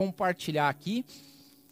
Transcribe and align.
compartilhar 0.00 0.70
aqui. 0.70 1.04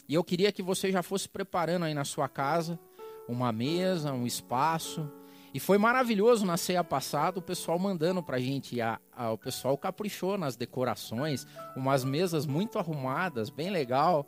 E 0.07 0.13
eu 0.13 0.23
queria 0.23 0.53
que 0.53 0.63
você 0.63 0.93
já 0.93 1.03
fosse 1.03 1.27
preparando 1.27 1.87
aí 1.87 1.95
na 1.95 2.05
sua 2.05 2.29
casa 2.29 2.79
uma 3.27 3.51
mesa, 3.51 4.13
um 4.13 4.27
espaço. 4.27 5.11
E 5.55 5.59
foi 5.59 5.79
maravilhoso 5.79 6.45
na 6.45 6.59
ceia 6.59 6.85
passada 6.85 7.39
o 7.39 7.43
pessoal 7.43 7.79
mandando 7.79 8.23
pra 8.23 8.39
gente. 8.39 8.83
A, 8.83 9.01
a, 9.17 9.33
o 9.33 9.39
pessoal 9.39 9.79
caprichou 9.79 10.37
nas 10.37 10.57
decorações, 10.57 11.47
umas 11.75 12.05
mesas 12.05 12.45
muito 12.45 12.79
arrumadas, 12.79 13.49
bem 13.49 13.71
legal. 13.71 14.27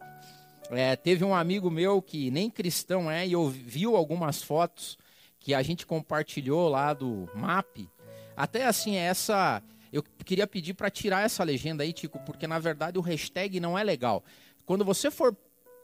É, 0.71 0.97
teve 0.97 1.23
um 1.23 1.35
amigo 1.35 1.71
meu 1.71 2.01
que 2.01 2.31
nem 2.31 2.49
cristão 2.49 3.11
é 3.11 3.29
e 3.29 3.37
ouviu 3.37 3.97
algumas 3.97 4.43
fotos 4.43 4.97
que 5.39 5.53
a 5.53 5.63
gente 5.63 5.85
compartilhou 5.85 6.71
lá 6.71 6.95
do 6.95 7.29
MAP. 7.35 7.87
Até 8.35 8.65
assim, 8.65 8.97
essa. 8.97 9.63
Eu 9.93 10.03
queria 10.25 10.47
pedir 10.47 10.75
para 10.75 10.91
tirar 10.91 11.25
essa 11.25 11.43
legenda 11.43 11.83
aí, 11.83 11.93
Tico, 11.93 12.19
porque 12.21 12.47
na 12.47 12.59
verdade 12.59 12.99
o 12.99 13.03
hashtag 13.03 13.59
não 13.59 13.77
é 13.77 13.83
legal. 13.83 14.25
Quando 14.65 14.85
você 14.85 15.11
for 15.11 15.37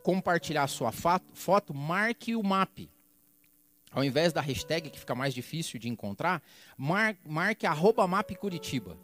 compartilhar 0.02 0.62
a 0.62 0.68
sua 0.68 0.92
foto, 0.92 1.74
marque 1.74 2.36
o 2.36 2.42
MAP. 2.42 2.88
Ao 3.90 4.04
invés 4.04 4.32
da 4.32 4.40
hashtag, 4.40 4.90
que 4.90 5.00
fica 5.00 5.14
mais 5.14 5.34
difícil 5.34 5.80
de 5.80 5.88
encontrar, 5.88 6.42
mar, 6.76 7.16
marque 7.26 7.66
arroba 7.66 8.06
MAP 8.06 8.36
Curitiba. 8.36 8.96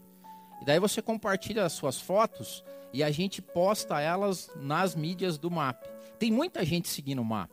E 0.60 0.64
daí 0.64 0.78
você 0.78 1.02
compartilha 1.02 1.64
as 1.64 1.72
suas 1.72 2.00
fotos 2.00 2.62
e 2.92 3.02
a 3.02 3.10
gente 3.10 3.42
posta 3.42 4.00
elas 4.00 4.50
nas 4.54 4.94
mídias 4.94 5.38
do 5.38 5.50
MAP. 5.50 5.84
Tem 6.18 6.30
muita 6.30 6.64
gente 6.64 6.88
seguindo 6.88 7.20
o 7.20 7.24
MAP. 7.24 7.50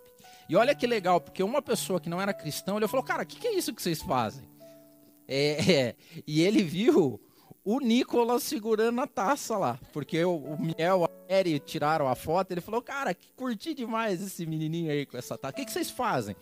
E 0.47 0.55
olha 0.55 0.75
que 0.75 0.85
legal, 0.85 1.19
porque 1.19 1.41
uma 1.41 1.61
pessoa 1.61 1.99
que 1.99 2.09
não 2.09 2.21
era 2.21 2.33
cristão, 2.33 2.77
ele 2.77 2.87
falou, 2.87 3.03
cara, 3.03 3.23
o 3.23 3.25
que, 3.25 3.39
que, 3.39 3.47
é 3.47 3.55
isso 3.55 3.73
que 3.73 3.81
vocês 3.81 4.01
fazem? 4.01 4.47
É, 5.27 5.71
é, 5.71 5.95
e 6.27 6.41
ele 6.41 6.61
viu 6.61 7.19
o 7.71 7.79
Nicolas 7.79 8.43
segurando 8.43 8.99
a 8.99 9.05
taça 9.05 9.57
lá, 9.57 9.79
porque 9.93 10.23
o, 10.23 10.35
o 10.35 10.57
Miel, 10.59 11.05
a 11.05 11.33
Eri 11.33 11.59
tiraram 11.59 12.07
a 12.07 12.15
foto, 12.15 12.51
ele 12.51 12.61
falou, 12.61 12.81
cara, 12.81 13.13
que 13.13 13.31
curti 13.33 13.73
demais 13.73 14.21
esse 14.21 14.45
menininho 14.45 14.91
aí 14.91 15.05
com 15.05 15.17
essa 15.17 15.37
taça. 15.37 15.53
O 15.53 15.55
que, 15.55 15.65
que 15.65 15.71
vocês 15.71 15.89
fazem? 15.89 16.35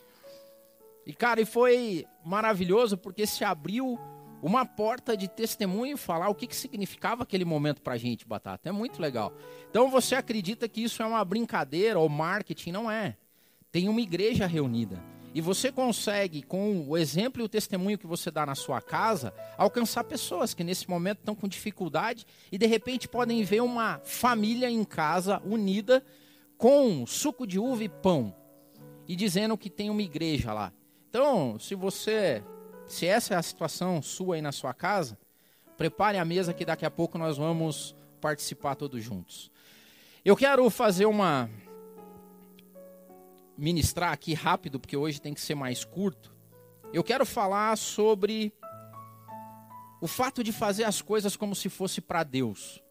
E, 1.06 1.14
cara, 1.14 1.42
e 1.42 1.46
foi 1.46 2.06
maravilhoso, 2.24 2.98
porque 2.98 3.26
se 3.28 3.44
abriu 3.44 4.00
uma 4.42 4.66
porta 4.66 5.18
de 5.18 5.28
testemunho 5.28 5.98
falar 5.98 6.30
o 6.30 6.36
que, 6.36 6.48
que 6.48 6.56
significava 6.56 7.24
aquele 7.24 7.44
momento 7.44 7.82
para 7.82 7.98
gente, 7.98 8.26
Batata. 8.26 8.70
É 8.70 8.72
muito 8.72 9.02
legal. 9.02 9.34
Então 9.70 9.90
você 9.90 10.16
acredita 10.16 10.70
que 10.70 10.82
isso 10.82 11.02
é 11.02 11.06
uma 11.06 11.26
brincadeira 11.26 12.00
ou 12.00 12.08
marketing? 12.08 12.72
Não 12.72 12.90
é 12.90 13.18
tem 13.72 13.90
uma 13.90 14.02
igreja 14.02 14.46
reunida. 14.46 15.04
E 15.38 15.42
você 15.42 15.72
consegue, 15.72 16.42
com 16.42 16.88
o 16.88 16.98
exemplo 16.98 17.40
e 17.40 17.46
o 17.46 17.48
testemunho 17.48 17.96
que 17.96 18.08
você 18.08 18.32
dá 18.32 18.44
na 18.44 18.56
sua 18.56 18.82
casa, 18.82 19.32
alcançar 19.56 20.04
pessoas 20.04 20.56
que 20.56 20.64
nesse 20.64 20.90
momento 20.90 21.20
estão 21.20 21.36
com 21.36 21.48
dificuldade 21.48 22.26
e 22.52 22.58
de 22.58 22.66
repente 22.66 23.08
podem 23.08 23.44
ver 23.44 23.62
uma 23.62 24.02
família 24.04 24.68
em 24.68 24.84
casa 24.84 25.40
unida 25.46 26.04
com 26.58 27.06
suco 27.06 27.46
de 27.46 27.60
uva 27.60 27.84
e 27.84 27.88
pão 27.88 28.36
e 29.08 29.16
dizendo 29.16 29.56
que 29.56 29.70
tem 29.70 29.92
uma 29.92 30.02
igreja 30.02 30.52
lá. 30.54 30.74
Então, 31.08 31.60
se 31.60 31.76
você, 31.76 32.44
se 32.88 33.06
essa 33.06 33.36
é 33.36 33.38
a 33.38 33.44
situação 33.44 34.02
sua 34.02 34.38
aí 34.38 34.42
na 34.42 34.52
sua 34.52 34.74
casa, 34.74 35.20
prepare 35.78 36.18
a 36.18 36.26
mesa 36.26 36.52
que 36.52 36.66
daqui 36.66 36.84
a 36.84 36.90
pouco 36.90 37.16
nós 37.16 37.38
vamos 37.38 37.96
participar 38.20 38.74
todos 38.74 39.04
juntos. 39.04 39.52
Eu 40.26 40.36
quero 40.36 40.68
fazer 40.72 41.06
uma 41.06 41.48
ministrar 43.58 44.12
aqui 44.12 44.34
rápido, 44.34 44.80
porque 44.80 44.96
hoje 44.96 45.20
tem 45.20 45.34
que 45.34 45.42
ser 45.42 45.56
mais 45.56 45.84
curto, 45.84 46.36
eu 46.94 47.04
quero 47.04 47.26
falar 47.26 47.78
sobre 47.78 48.54
o 50.00 50.08
fato 50.08 50.44
de 50.44 50.52
fazer 50.52 50.84
as 50.84 51.02
coisas 51.02 51.36
como 51.36 51.56
se 51.56 51.70
fosse 51.70 52.00
para 52.00 52.24
Deus. 52.24 52.82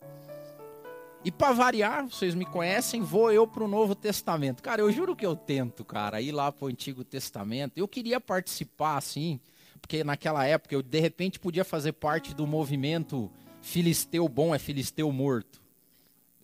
E 1.24 1.30
para 1.30 1.52
variar, 1.52 2.06
vocês 2.06 2.34
me 2.34 2.44
conhecem, 2.44 3.02
vou 3.02 3.32
eu 3.32 3.46
para 3.46 3.64
o 3.64 3.68
Novo 3.68 3.94
Testamento. 3.94 4.62
Cara, 4.62 4.80
eu 4.80 4.92
juro 4.92 5.16
que 5.16 5.26
eu 5.26 5.34
tento, 5.34 5.84
cara, 5.84 6.20
ir 6.20 6.30
lá 6.30 6.52
para 6.52 6.66
o 6.66 6.68
Antigo 6.68 7.02
Testamento. 7.02 7.78
Eu 7.78 7.88
queria 7.88 8.20
participar, 8.20 8.96
assim, 8.96 9.40
porque 9.80 10.04
naquela 10.04 10.44
época 10.46 10.74
eu 10.74 10.82
de 10.82 11.00
repente 11.00 11.40
podia 11.40 11.64
fazer 11.64 11.92
parte 11.92 12.34
do 12.34 12.46
movimento 12.46 13.30
Filisteu 13.60 14.28
bom 14.28 14.54
é 14.54 14.60
Filisteu 14.60 15.10
morto. 15.10 15.60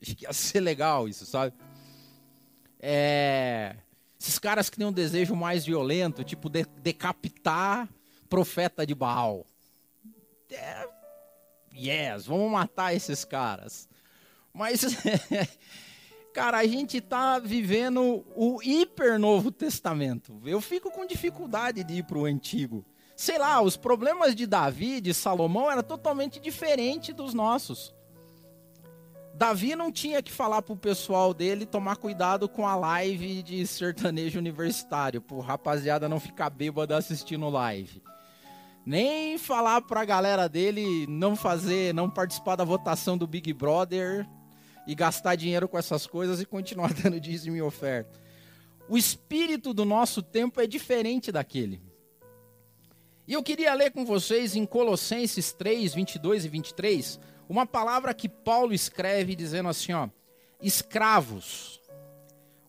Acho 0.00 0.16
que 0.16 0.25
ia 0.25 0.32
ser 0.32 0.59
legal 0.59 1.09
isso, 1.09 1.25
sabe? 1.25 1.55
É... 2.81 3.77
Esses 4.22 4.38
caras 4.38 4.71
que 4.71 4.77
têm 4.77 4.87
um 4.87 4.93
desejo 4.93 5.34
mais 5.34 5.66
violento, 5.66 6.22
tipo 6.22 6.49
de, 6.49 6.65
decapitar 6.81 7.88
profeta 8.28 8.87
de 8.87 8.94
Baal. 8.94 9.44
É, 10.49 10.88
yes, 11.75 12.27
vamos 12.27 12.53
matar 12.53 12.94
esses 12.94 13.25
caras. 13.25 13.88
Mas, 14.55 14.82
cara, 16.32 16.59
a 16.59 16.65
gente 16.65 16.99
está 16.99 17.41
vivendo 17.41 18.25
o 18.37 18.62
hiper 18.62 19.19
Novo 19.19 19.50
Testamento. 19.50 20.41
Eu 20.44 20.61
fico 20.61 20.88
com 20.93 21.05
dificuldade 21.05 21.82
de 21.82 21.94
ir 21.94 22.05
para 22.05 22.19
o 22.19 22.25
Antigo. 22.25 22.87
Sei 23.16 23.38
lá, 23.38 23.61
os 23.61 23.77
problemas 23.77 24.37
de 24.37 24.47
Davi, 24.47 25.00
de 25.00 25.12
Salomão, 25.12 25.69
eram 25.69 25.82
totalmente 25.82 26.38
diferentes 26.38 27.12
dos 27.12 27.34
nossos. 27.34 27.93
Davi 29.42 29.75
não 29.75 29.91
tinha 29.91 30.22
que 30.22 30.30
falar 30.30 30.62
pro 30.62 30.76
pessoal 30.76 31.34
dele 31.34 31.66
tomar 31.66 31.97
cuidado 31.97 32.48
com 32.48 32.64
a 32.64 32.76
live 32.76 33.42
de 33.42 33.66
sertanejo 33.66 34.38
universitário, 34.38 35.20
pro 35.20 35.41
rapaziada 35.41 36.08
não 36.08 36.20
ficar 36.20 36.48
bêbado 36.48 36.94
assistindo 36.94 37.48
live. 37.48 38.00
Nem 38.86 39.36
falar 39.38 39.82
pra 39.82 40.04
galera 40.04 40.48
dele 40.48 41.08
não 41.08 41.34
fazer, 41.34 41.92
não 41.92 42.08
participar 42.08 42.54
da 42.54 42.62
votação 42.62 43.19
do 43.19 43.26
Big 43.26 43.52
Brother 43.52 44.25
e 44.86 44.94
gastar 44.94 45.34
dinheiro 45.34 45.69
com 45.69 45.76
essas 45.76 46.06
coisas 46.06 46.41
e 46.41 46.47
continuar 46.47 46.94
dando 47.02 47.19
dízimo 47.19 47.56
e 47.56 47.62
oferta. 47.62 48.20
O 48.88 48.97
espírito 48.97 49.75
do 49.75 49.84
nosso 49.84 50.22
tempo 50.22 50.60
é 50.60 50.69
diferente 50.69 51.32
daquele. 51.32 51.82
E 53.26 53.32
eu 53.32 53.42
queria 53.42 53.75
ler 53.75 53.91
com 53.91 54.04
vocês 54.04 54.54
em 54.54 54.64
Colossenses 54.64 55.52
3, 55.52 55.94
22 55.94 56.44
e 56.44 56.48
23, 56.48 57.19
uma 57.52 57.66
palavra 57.66 58.14
que 58.14 58.30
Paulo 58.30 58.72
escreve 58.72 59.36
dizendo 59.36 59.68
assim, 59.68 59.92
ó: 59.92 60.08
escravos, 60.60 61.82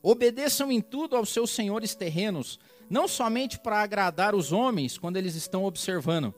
obedeçam 0.01 0.69
em 0.69 0.81
tudo 0.81 1.15
aos 1.15 1.29
seus 1.29 1.51
senhores 1.51 1.95
terrenos, 1.95 2.59
não 2.89 3.07
somente 3.07 3.57
para 3.57 3.81
agradar 3.81 4.35
os 4.35 4.51
homens 4.51 4.97
quando 4.97 5.15
eles 5.15 5.35
estão 5.35 5.63
observando, 5.63 6.35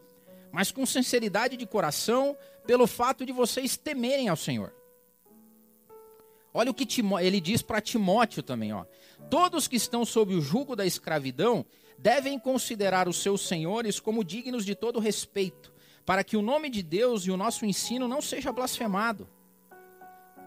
mas 0.51 0.72
com 0.72 0.85
sinceridade 0.85 1.57
de 1.57 1.66
coração, 1.66 2.38
pelo 2.67 2.85
fato 2.85 3.25
de 3.25 3.33
vocês 3.33 3.78
temerem 3.78 4.29
ao 4.29 4.35
Senhor. 4.35 4.72
Olha 6.53 6.69
o 6.69 6.73
que 6.73 6.88
ele 7.19 7.41
diz 7.41 7.63
para 7.63 7.81
Timóteo 7.81 8.44
também, 8.44 8.72
ó. 8.72 8.85
Todos 9.27 9.67
que 9.67 9.75
estão 9.75 10.06
sob 10.06 10.35
o 10.35 10.41
jugo 10.41 10.75
da 10.75 10.85
escravidão 10.85 11.66
devem 11.97 12.38
considerar 12.38 13.07
os 13.07 13.17
seus 13.17 13.41
senhores 13.41 14.00
como 14.00 14.23
dignos 14.23 14.63
de 14.63 14.75
todo 14.75 15.00
respeito, 15.00 15.73
para 16.06 16.24
que 16.24 16.38
o 16.38 16.42
nome 16.42 16.70
de 16.70 16.84
Deus 16.84 17.26
e 17.26 17.32
o 17.32 17.38
nosso 17.38 17.66
ensino 17.66 18.08
não 18.08 18.22
seja 18.22 18.52
blasfemado. 18.52 19.28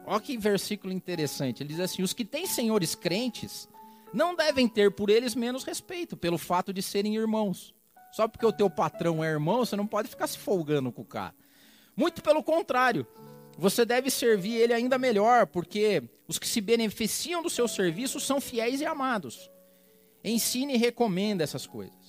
Olha 0.06 0.20
que 0.20 0.38
versículo 0.38 0.92
interessante. 0.92 1.62
Ele 1.62 1.70
diz 1.70 1.80
assim: 1.80 2.02
os 2.02 2.12
que 2.12 2.24
têm 2.24 2.46
senhores 2.46 2.94
crentes 2.94 3.68
não 4.12 4.34
devem 4.34 4.68
ter 4.68 4.90
por 4.90 5.10
eles 5.10 5.34
menos 5.34 5.64
respeito, 5.64 6.16
pelo 6.16 6.38
fato 6.38 6.72
de 6.72 6.80
serem 6.82 7.16
irmãos. 7.16 7.74
Só 8.12 8.26
porque 8.26 8.46
o 8.46 8.52
teu 8.52 8.70
patrão 8.70 9.22
é 9.22 9.28
irmão, 9.28 9.58
você 9.58 9.76
não 9.76 9.86
pode 9.86 10.08
ficar 10.08 10.26
se 10.26 10.38
folgando 10.38 10.90
com 10.90 11.02
o 11.02 11.04
cara. 11.04 11.34
Muito 11.94 12.22
pelo 12.22 12.42
contrário, 12.42 13.06
você 13.58 13.84
deve 13.84 14.08
servir 14.08 14.54
ele 14.54 14.72
ainda 14.72 14.96
melhor, 14.96 15.46
porque 15.46 16.02
os 16.26 16.38
que 16.38 16.48
se 16.48 16.60
beneficiam 16.60 17.42
do 17.42 17.50
seu 17.50 17.68
serviço 17.68 18.18
são 18.18 18.40
fiéis 18.40 18.80
e 18.80 18.86
amados. 18.86 19.50
Ensine 20.24 20.74
e 20.74 20.78
recomenda 20.78 21.44
essas 21.44 21.66
coisas. 21.66 22.07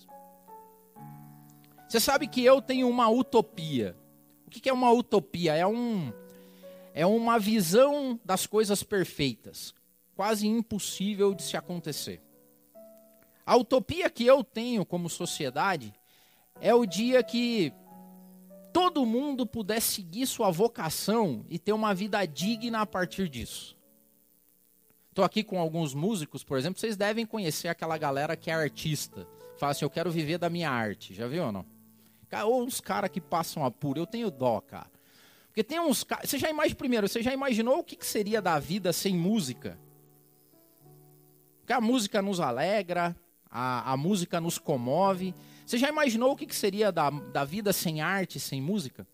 Você 1.89 1.99
sabe 1.99 2.27
que 2.27 2.45
eu 2.45 2.61
tenho 2.61 2.87
uma 2.87 3.09
utopia. 3.09 3.97
O 4.45 4.51
que 4.51 4.69
é 4.69 4.73
uma 4.73 4.91
utopia? 4.91 5.55
É, 5.55 5.65
um, 5.65 6.13
é 6.93 7.03
uma 7.03 7.39
visão 7.39 8.19
das 8.23 8.45
coisas 8.45 8.83
perfeitas, 8.83 9.73
quase 10.15 10.47
impossível 10.47 11.33
de 11.33 11.41
se 11.41 11.57
acontecer. 11.57 12.21
A 13.43 13.55
utopia 13.55 14.07
que 14.07 14.23
eu 14.23 14.43
tenho 14.43 14.85
como 14.85 15.09
sociedade 15.09 15.91
é 16.61 16.75
o 16.75 16.85
dia 16.85 17.23
que 17.23 17.73
todo 18.71 19.03
mundo 19.03 19.47
puder 19.47 19.81
seguir 19.81 20.27
sua 20.27 20.51
vocação 20.51 21.43
e 21.49 21.57
ter 21.57 21.73
uma 21.73 21.95
vida 21.95 22.23
digna 22.23 22.81
a 22.81 22.85
partir 22.85 23.27
disso. 23.27 23.75
Estou 25.09 25.25
aqui 25.25 25.43
com 25.43 25.59
alguns 25.59 25.95
músicos, 25.95 26.43
por 26.43 26.55
exemplo, 26.59 26.79
vocês 26.79 26.95
devem 26.95 27.25
conhecer 27.25 27.67
aquela 27.67 27.97
galera 27.97 28.37
que 28.37 28.51
é 28.51 28.53
artista. 28.53 29.27
Fala 29.57 29.71
assim, 29.71 29.85
eu 29.85 29.89
quero 29.89 30.11
viver 30.11 30.37
da 30.37 30.51
minha 30.51 30.69
arte. 30.69 31.15
Já 31.15 31.27
viu 31.27 31.45
ou 31.45 31.51
não? 31.51 31.78
Ou 32.45 32.65
os 32.65 32.79
caras 32.79 33.09
que 33.09 33.21
passam 33.21 33.65
apuro, 33.65 33.99
eu 33.99 34.07
tenho 34.07 34.29
dó, 34.29 34.61
cara. 34.61 34.89
Porque 35.47 35.63
tem 35.63 35.79
uns 35.79 36.03
caras. 36.03 36.29
Você 36.29 36.37
já 36.37 36.49
imaginou, 36.49 36.77
primeiro, 36.77 37.07
você 37.07 37.21
já 37.21 37.33
imaginou 37.33 37.79
o 37.79 37.83
que, 37.83 37.95
que 37.95 38.05
seria 38.05 38.41
da 38.41 38.59
vida 38.59 38.93
sem 38.93 39.15
música? 39.15 39.77
Porque 41.59 41.73
a 41.73 41.81
música 41.81 42.21
nos 42.21 42.39
alegra, 42.39 43.15
a, 43.49 43.93
a 43.93 43.97
música 43.97 44.39
nos 44.39 44.57
comove. 44.57 45.33
Você 45.65 45.77
já 45.77 45.89
imaginou 45.89 46.31
o 46.31 46.35
que, 46.35 46.45
que 46.45 46.55
seria 46.55 46.91
da, 46.91 47.09
da 47.09 47.43
vida 47.43 47.73
sem 47.73 48.01
arte, 48.01 48.39
sem 48.39 48.61
música? 48.61 49.05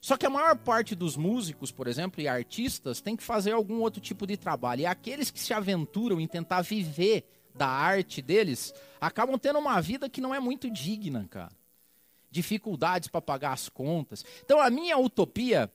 Só 0.00 0.18
que 0.18 0.26
a 0.26 0.30
maior 0.30 0.54
parte 0.56 0.94
dos 0.94 1.16
músicos, 1.16 1.72
por 1.72 1.86
exemplo, 1.86 2.20
e 2.20 2.28
artistas, 2.28 3.00
tem 3.00 3.16
que 3.16 3.22
fazer 3.22 3.52
algum 3.52 3.80
outro 3.80 4.02
tipo 4.02 4.26
de 4.26 4.36
trabalho. 4.36 4.82
E 4.82 4.86
aqueles 4.86 5.30
que 5.30 5.40
se 5.40 5.54
aventuram 5.54 6.20
em 6.20 6.26
tentar 6.26 6.60
viver 6.60 7.24
da 7.54 7.68
arte 7.68 8.20
deles, 8.20 8.74
acabam 9.00 9.38
tendo 9.38 9.58
uma 9.58 9.80
vida 9.80 10.08
que 10.10 10.20
não 10.20 10.34
é 10.34 10.40
muito 10.40 10.70
digna, 10.70 11.26
cara. 11.30 11.52
Dificuldades 12.34 13.08
para 13.08 13.22
pagar 13.22 13.52
as 13.52 13.68
contas. 13.68 14.24
Então 14.44 14.60
a 14.60 14.68
minha 14.68 14.98
utopia 14.98 15.70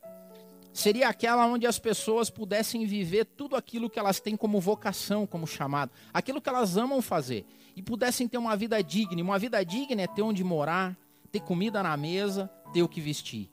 seria 0.74 1.08
aquela 1.08 1.46
onde 1.46 1.66
as 1.66 1.80
pessoas 1.80 2.30
pudessem 2.30 2.86
viver 2.86 3.26
tudo 3.26 3.56
aquilo 3.56 3.90
que 3.90 3.98
elas 3.98 4.20
têm 4.20 4.36
como 4.36 4.60
vocação, 4.60 5.26
como 5.26 5.48
chamado, 5.48 5.92
aquilo 6.14 6.42
que 6.42 6.50
elas 6.50 6.78
amam 6.78 7.02
fazer, 7.02 7.46
e 7.76 7.82
pudessem 7.82 8.28
ter 8.28 8.38
uma 8.38 8.56
vida 8.56 8.84
digna. 8.84 9.22
Uma 9.22 9.40
vida 9.40 9.64
digna 9.64 10.02
é 10.02 10.08
ter 10.08 10.22
onde 10.22 10.44
morar, 10.44 10.98
ter 11.32 11.40
comida 11.40 11.82
na 11.82 11.96
mesa, 11.96 12.50
ter 12.74 12.84
o 12.84 12.90
que 12.90 13.00
vestir 13.00 13.50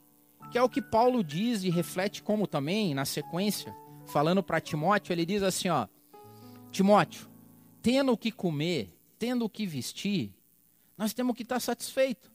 que 0.50 0.59
é 0.59 0.62
o 0.62 0.69
que 0.69 0.81
Paulo 0.81 1.23
diz 1.23 1.64
e 1.64 1.70
reflete 1.70 2.23
como 2.23 2.47
também, 2.47 2.94
na 2.94 3.05
sequência, 3.05 3.75
falando 4.06 4.43
para 4.43 4.61
Timóteo, 4.61 5.12
ele 5.12 5.26
diz 5.26 5.43
assim, 5.43 5.69
ó, 5.69 5.87
Timóteo, 6.70 7.29
tendo 7.82 8.12
o 8.12 8.17
que 8.17 8.31
comer, 8.31 8.97
tendo 9.19 9.44
o 9.44 9.50
que 9.50 9.67
vestir, 9.67 10.32
nós 10.97 11.12
temos 11.12 11.37
que 11.37 11.43
estar 11.43 11.61
satisfeito. 11.61 12.31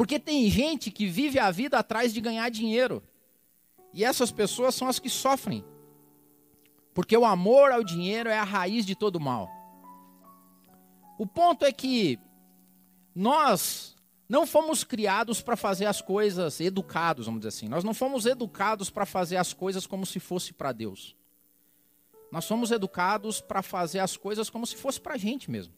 Porque 0.00 0.18
tem 0.18 0.48
gente 0.48 0.90
que 0.90 1.06
vive 1.06 1.38
a 1.38 1.50
vida 1.50 1.78
atrás 1.78 2.14
de 2.14 2.22
ganhar 2.22 2.48
dinheiro. 2.48 3.02
E 3.92 4.02
essas 4.02 4.32
pessoas 4.32 4.74
são 4.74 4.88
as 4.88 4.98
que 4.98 5.10
sofrem. 5.10 5.62
Porque 6.94 7.14
o 7.14 7.22
amor 7.22 7.70
ao 7.70 7.84
dinheiro 7.84 8.30
é 8.30 8.38
a 8.38 8.42
raiz 8.42 8.86
de 8.86 8.94
todo 8.94 9.20
mal. 9.20 9.46
O 11.18 11.26
ponto 11.26 11.66
é 11.66 11.70
que 11.70 12.18
nós 13.14 13.94
não 14.26 14.46
fomos 14.46 14.84
criados 14.84 15.42
para 15.42 15.54
fazer 15.54 15.84
as 15.84 16.00
coisas 16.00 16.60
educados, 16.60 17.26
vamos 17.26 17.40
dizer 17.40 17.48
assim. 17.48 17.68
Nós 17.68 17.84
não 17.84 17.92
fomos 17.92 18.24
educados 18.24 18.88
para 18.88 19.04
fazer 19.04 19.36
as 19.36 19.52
coisas 19.52 19.86
como 19.86 20.06
se 20.06 20.18
fosse 20.18 20.54
para 20.54 20.72
Deus. 20.72 21.14
Nós 22.32 22.48
fomos 22.48 22.70
educados 22.70 23.42
para 23.42 23.60
fazer 23.60 23.98
as 23.98 24.16
coisas 24.16 24.48
como 24.48 24.66
se 24.66 24.76
fosse 24.76 24.98
para 24.98 25.16
a 25.16 25.18
gente 25.18 25.50
mesmo. 25.50 25.74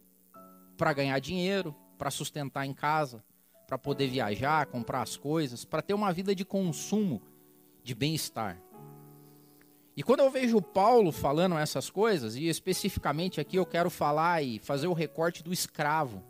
Para 0.77 0.93
ganhar 0.93 1.19
dinheiro, 1.19 1.75
para 1.99 2.09
sustentar 2.09 2.65
em 2.65 2.73
casa, 2.73 3.25
para 3.73 3.79
poder 3.79 4.07
viajar, 4.07 4.67
comprar 4.67 5.01
as 5.01 5.17
coisas, 5.17 5.65
para 5.65 5.81
ter 5.81 5.95
uma 5.95 6.13
vida 6.13 6.35
de 6.35 6.45
consumo, 6.45 7.23
de 7.83 7.95
bem-estar. 7.95 8.61
E 9.97 10.03
quando 10.03 10.21
eu 10.21 10.31
vejo 10.31 10.61
Paulo 10.61 11.11
falando 11.11 11.57
essas 11.57 11.89
coisas, 11.89 12.37
e 12.37 12.49
especificamente 12.49 13.41
aqui 13.41 13.57
eu 13.57 13.65
quero 13.65 13.89
falar 13.89 14.43
e 14.43 14.59
fazer 14.59 14.89
o 14.89 14.93
recorte 14.93 15.43
do 15.43 15.55
escravo. 15.55 16.23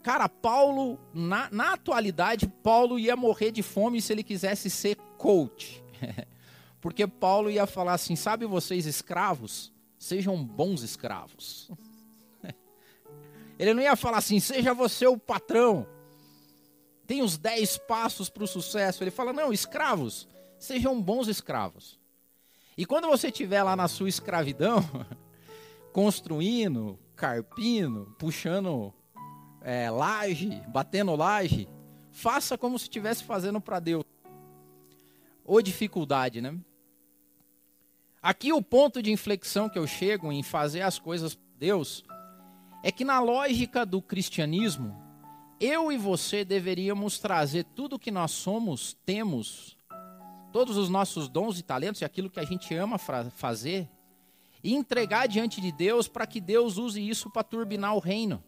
Cara, 0.00 0.28
Paulo, 0.28 0.96
na, 1.12 1.48
na 1.50 1.72
atualidade, 1.72 2.46
Paulo 2.46 3.00
ia 3.00 3.16
morrer 3.16 3.50
de 3.50 3.64
fome 3.64 4.00
se 4.00 4.12
ele 4.12 4.22
quisesse 4.22 4.70
ser 4.70 4.94
coach. 5.18 5.82
Porque 6.80 7.04
Paulo 7.04 7.50
ia 7.50 7.66
falar 7.66 7.94
assim: 7.94 8.14
sabe 8.14 8.46
vocês 8.46 8.86
escravos? 8.86 9.72
Sejam 9.98 10.40
bons 10.40 10.84
escravos. 10.84 11.68
Ele 13.58 13.72
não 13.72 13.82
ia 13.82 13.96
falar 13.96 14.18
assim: 14.18 14.38
seja 14.38 14.72
você 14.72 15.06
o 15.06 15.16
patrão. 15.18 15.84
Tem 17.06 17.22
os 17.22 17.38
dez 17.38 17.78
passos 17.78 18.28
para 18.28 18.44
o 18.44 18.48
sucesso. 18.48 19.02
Ele 19.02 19.10
fala: 19.10 19.32
não, 19.32 19.52
escravos, 19.52 20.26
sejam 20.58 21.00
bons 21.00 21.28
escravos. 21.28 21.98
E 22.76 22.84
quando 22.84 23.08
você 23.08 23.28
estiver 23.28 23.62
lá 23.62 23.74
na 23.74 23.88
sua 23.88 24.08
escravidão, 24.08 24.84
construindo, 25.92 26.98
carpindo, 27.14 28.14
puxando 28.18 28.92
é, 29.62 29.90
laje, 29.90 30.62
batendo 30.68 31.16
laje, 31.16 31.68
faça 32.12 32.58
como 32.58 32.78
se 32.78 32.84
estivesse 32.84 33.24
fazendo 33.24 33.60
para 33.60 33.80
Deus. 33.80 34.04
Ou 35.44 35.62
dificuldade, 35.62 36.40
né? 36.40 36.58
Aqui 38.20 38.52
o 38.52 38.60
ponto 38.60 39.00
de 39.00 39.12
inflexão 39.12 39.68
que 39.68 39.78
eu 39.78 39.86
chego 39.86 40.32
em 40.32 40.42
fazer 40.42 40.82
as 40.82 40.98
coisas 40.98 41.34
para 41.34 41.46
Deus 41.58 42.04
é 42.82 42.90
que 42.90 43.04
na 43.04 43.20
lógica 43.20 43.86
do 43.86 44.02
cristianismo, 44.02 45.05
eu 45.60 45.90
e 45.90 45.96
você 45.96 46.44
deveríamos 46.44 47.18
trazer 47.18 47.64
tudo 47.64 47.98
que 47.98 48.10
nós 48.10 48.30
somos, 48.30 48.96
temos, 49.04 49.76
todos 50.52 50.76
os 50.76 50.88
nossos 50.88 51.28
dons 51.28 51.58
e 51.58 51.62
talentos 51.62 52.00
e 52.00 52.04
aquilo 52.04 52.30
que 52.30 52.40
a 52.40 52.44
gente 52.44 52.74
ama 52.74 52.98
fazer, 52.98 53.88
e 54.62 54.74
entregar 54.74 55.28
diante 55.28 55.60
de 55.60 55.70
Deus 55.70 56.08
para 56.08 56.26
que 56.26 56.40
Deus 56.40 56.76
use 56.76 57.06
isso 57.06 57.30
para 57.30 57.44
turbinar 57.44 57.94
o 57.94 58.00
reino. 58.00 58.42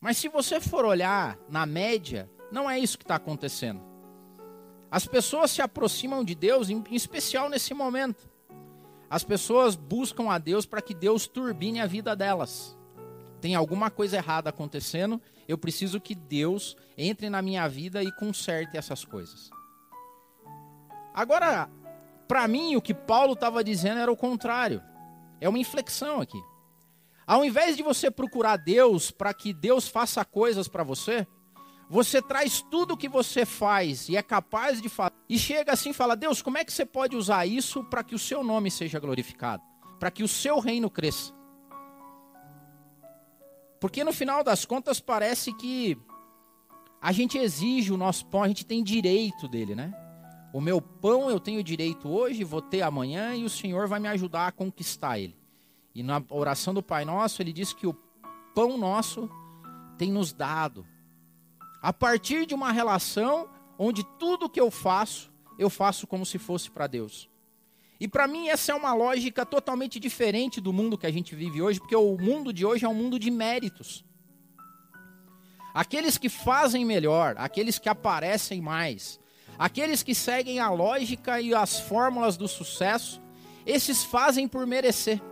Mas 0.00 0.16
se 0.16 0.28
você 0.28 0.60
for 0.60 0.84
olhar 0.84 1.38
na 1.48 1.64
média, 1.64 2.28
não 2.50 2.68
é 2.68 2.78
isso 2.78 2.98
que 2.98 3.04
está 3.04 3.14
acontecendo. 3.14 3.80
As 4.90 5.06
pessoas 5.06 5.50
se 5.50 5.62
aproximam 5.62 6.24
de 6.24 6.34
Deus, 6.34 6.68
em 6.68 6.82
especial 6.90 7.48
nesse 7.48 7.72
momento. 7.72 8.28
As 9.08 9.22
pessoas 9.22 9.76
buscam 9.76 10.30
a 10.30 10.38
Deus 10.38 10.66
para 10.66 10.82
que 10.82 10.92
Deus 10.92 11.26
turbine 11.26 11.80
a 11.80 11.86
vida 11.86 12.16
delas. 12.16 12.76
Tem 13.42 13.56
alguma 13.56 13.90
coisa 13.90 14.16
errada 14.18 14.50
acontecendo, 14.50 15.20
eu 15.48 15.58
preciso 15.58 16.00
que 16.00 16.14
Deus 16.14 16.76
entre 16.96 17.28
na 17.28 17.42
minha 17.42 17.66
vida 17.66 18.00
e 18.00 18.12
conserte 18.12 18.76
essas 18.76 19.04
coisas. 19.04 19.50
Agora, 21.12 21.68
para 22.28 22.46
mim, 22.46 22.76
o 22.76 22.80
que 22.80 22.94
Paulo 22.94 23.32
estava 23.32 23.64
dizendo 23.64 23.98
era 23.98 24.12
o 24.12 24.16
contrário. 24.16 24.80
É 25.40 25.48
uma 25.48 25.58
inflexão 25.58 26.20
aqui. 26.20 26.40
Ao 27.26 27.44
invés 27.44 27.76
de 27.76 27.82
você 27.82 28.12
procurar 28.12 28.58
Deus 28.58 29.10
para 29.10 29.34
que 29.34 29.52
Deus 29.52 29.88
faça 29.88 30.24
coisas 30.24 30.68
para 30.68 30.84
você, 30.84 31.26
você 31.90 32.22
traz 32.22 32.62
tudo 32.70 32.94
o 32.94 32.96
que 32.96 33.08
você 33.08 33.44
faz 33.44 34.08
e 34.08 34.16
é 34.16 34.22
capaz 34.22 34.80
de 34.80 34.88
fazer. 34.88 35.16
E 35.28 35.36
chega 35.36 35.72
assim 35.72 35.90
e 35.90 35.94
fala: 35.94 36.14
Deus, 36.14 36.40
como 36.40 36.58
é 36.58 36.64
que 36.64 36.72
você 36.72 36.86
pode 36.86 37.16
usar 37.16 37.44
isso 37.44 37.82
para 37.82 38.04
que 38.04 38.14
o 38.14 38.20
seu 38.20 38.44
nome 38.44 38.70
seja 38.70 39.00
glorificado? 39.00 39.64
Para 39.98 40.12
que 40.12 40.22
o 40.22 40.28
seu 40.28 40.60
reino 40.60 40.88
cresça? 40.88 41.41
Porque 43.82 44.04
no 44.04 44.12
final 44.12 44.44
das 44.44 44.64
contas 44.64 45.00
parece 45.00 45.52
que 45.52 45.98
a 47.00 47.10
gente 47.10 47.36
exige 47.36 47.92
o 47.92 47.96
nosso 47.96 48.24
pão, 48.26 48.44
a 48.44 48.46
gente 48.46 48.64
tem 48.64 48.80
direito 48.80 49.48
dele, 49.48 49.74
né? 49.74 49.92
O 50.52 50.60
meu 50.60 50.80
pão 50.80 51.28
eu 51.28 51.40
tenho 51.40 51.64
direito 51.64 52.08
hoje, 52.08 52.44
vou 52.44 52.62
ter 52.62 52.82
amanhã 52.82 53.34
e 53.34 53.42
o 53.44 53.50
Senhor 53.50 53.88
vai 53.88 53.98
me 53.98 54.06
ajudar 54.06 54.46
a 54.46 54.52
conquistar 54.52 55.18
ele. 55.18 55.36
E 55.92 56.00
na 56.00 56.22
oração 56.30 56.72
do 56.72 56.80
Pai 56.80 57.04
Nosso, 57.04 57.42
ele 57.42 57.52
diz 57.52 57.72
que 57.72 57.84
o 57.84 57.92
pão 58.54 58.78
nosso 58.78 59.28
tem 59.98 60.12
nos 60.12 60.32
dado. 60.32 60.86
A 61.82 61.92
partir 61.92 62.46
de 62.46 62.54
uma 62.54 62.70
relação 62.70 63.48
onde 63.76 64.04
tudo 64.16 64.48
que 64.48 64.60
eu 64.60 64.70
faço, 64.70 65.32
eu 65.58 65.68
faço 65.68 66.06
como 66.06 66.24
se 66.24 66.38
fosse 66.38 66.70
para 66.70 66.86
Deus. 66.86 67.28
E 68.02 68.08
para 68.08 68.26
mim 68.26 68.48
essa 68.48 68.72
é 68.72 68.74
uma 68.74 68.92
lógica 68.92 69.46
totalmente 69.46 70.00
diferente 70.00 70.60
do 70.60 70.72
mundo 70.72 70.98
que 70.98 71.06
a 71.06 71.10
gente 71.12 71.36
vive 71.36 71.62
hoje, 71.62 71.78
porque 71.78 71.94
o 71.94 72.18
mundo 72.18 72.52
de 72.52 72.66
hoje 72.66 72.84
é 72.84 72.88
um 72.88 72.94
mundo 72.94 73.16
de 73.16 73.30
méritos. 73.30 74.04
Aqueles 75.72 76.18
que 76.18 76.28
fazem 76.28 76.84
melhor, 76.84 77.36
aqueles 77.38 77.78
que 77.78 77.88
aparecem 77.88 78.60
mais, 78.60 79.20
aqueles 79.56 80.02
que 80.02 80.16
seguem 80.16 80.58
a 80.58 80.68
lógica 80.68 81.40
e 81.40 81.54
as 81.54 81.78
fórmulas 81.78 82.36
do 82.36 82.48
sucesso, 82.48 83.22
esses 83.64 84.02
fazem 84.02 84.48
por 84.48 84.66
merecer. 84.66 85.22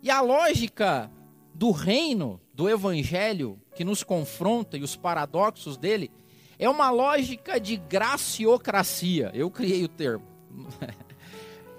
E 0.00 0.10
a 0.10 0.22
lógica 0.22 1.12
do 1.54 1.70
reino, 1.70 2.40
do 2.54 2.66
evangelho 2.66 3.60
que 3.74 3.84
nos 3.84 4.02
confronta 4.02 4.78
e 4.78 4.82
os 4.82 4.96
paradoxos 4.96 5.76
dele, 5.76 6.10
é 6.58 6.66
uma 6.66 6.88
lógica 6.88 7.60
de 7.60 7.76
graciocracia. 7.76 9.30
Eu 9.34 9.50
criei 9.50 9.84
o 9.84 9.88
termo. 9.88 10.31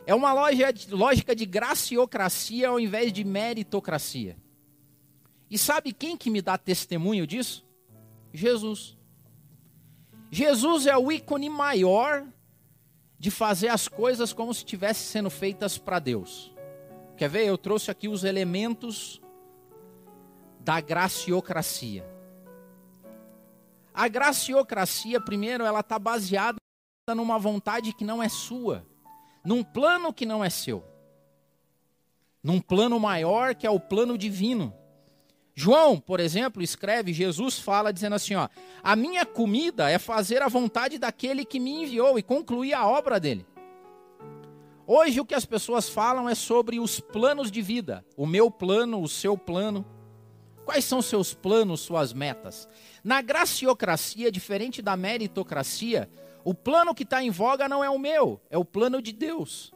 É 0.06 0.14
uma 0.14 0.34
lógica 0.34 1.34
de 1.34 1.46
graciocracia 1.46 2.68
ao 2.68 2.80
invés 2.80 3.14
de 3.14 3.24
meritocracia. 3.24 4.36
E 5.50 5.58
sabe 5.58 5.94
quem 5.94 6.18
que 6.18 6.30
me 6.30 6.42
dá 6.42 6.58
testemunho 6.58 7.26
disso? 7.26 7.66
Jesus. 8.34 8.98
Jesus 10.30 10.88
é 10.88 10.98
o 10.98 11.12
ícone 11.12 11.50
maior 11.50 12.26
de 13.18 13.32
fazer 13.32 13.70
as 13.70 13.88
coisas 13.88 14.34
como 14.34 14.54
se 14.54 14.60
estivessem 14.60 15.06
sendo 15.06 15.30
feitas 15.30 15.78
para 15.78 16.00
Deus. 16.00 16.54
Quer 17.16 17.30
ver? 17.30 17.46
Eu 17.46 17.58
trouxe 17.58 17.90
aqui 17.90 18.10
os 18.10 18.24
elementos 18.24 19.22
da 20.60 20.82
graciocracia. 20.82 22.06
A 23.94 24.08
graciocracia, 24.08 25.22
primeiro, 25.22 25.64
ela 25.64 25.82
está 25.82 26.00
baseada 26.00 26.58
numa 27.14 27.38
vontade 27.38 27.92
que 27.92 28.06
não 28.06 28.24
é 28.24 28.30
sua, 28.30 28.88
num 29.44 29.62
plano 29.62 30.14
que 30.14 30.26
não 30.26 30.42
é 30.42 30.50
seu, 30.50 30.82
num 32.42 32.62
plano 32.62 32.98
maior 32.98 33.54
que 33.54 33.68
é 33.68 33.70
o 33.70 33.78
plano 33.78 34.18
divino. 34.18 34.74
João, 35.54 36.00
por 36.00 36.22
exemplo, 36.22 36.64
escreve, 36.64 37.12
Jesus 37.12 37.60
fala 37.60 37.92
dizendo 37.92 38.16
assim, 38.16 38.36
ó: 38.36 38.48
"A 38.82 38.96
minha 38.96 39.26
comida 39.26 39.90
é 39.90 40.00
fazer 40.00 40.42
a 40.42 40.48
vontade 40.48 40.98
daquele 40.98 41.44
que 41.44 41.60
me 41.60 41.84
enviou 41.84 42.18
e 42.18 42.24
concluir 42.24 42.74
a 42.74 42.88
obra 42.88 43.20
dele". 43.20 43.46
Hoje 44.88 45.20
o 45.20 45.26
que 45.26 45.36
as 45.36 45.46
pessoas 45.46 45.90
falam 45.90 46.30
é 46.30 46.36
sobre 46.36 46.80
os 46.80 47.02
planos 47.02 47.52
de 47.52 47.62
vida, 47.62 48.06
o 48.16 48.26
meu 48.26 48.50
plano, 48.50 49.02
o 49.02 49.10
seu 49.10 49.38
plano. 49.38 49.86
Quais 50.64 50.86
são 50.86 51.02
seus 51.02 51.34
planos, 51.34 51.82
suas 51.82 52.14
metas? 52.14 52.70
Na 53.04 53.22
graciocracia, 53.22 54.32
diferente 54.32 54.82
da 54.82 54.96
meritocracia, 54.96 56.10
o 56.44 56.54
plano 56.54 56.94
que 56.94 57.04
está 57.04 57.24
em 57.24 57.30
voga 57.30 57.70
não 57.70 57.84
é 57.84 57.90
o 57.90 58.00
meu, 58.00 58.42
é 58.50 58.58
o 58.58 58.66
plano 58.66 59.02
de 59.02 59.12
Deus. 59.12 59.74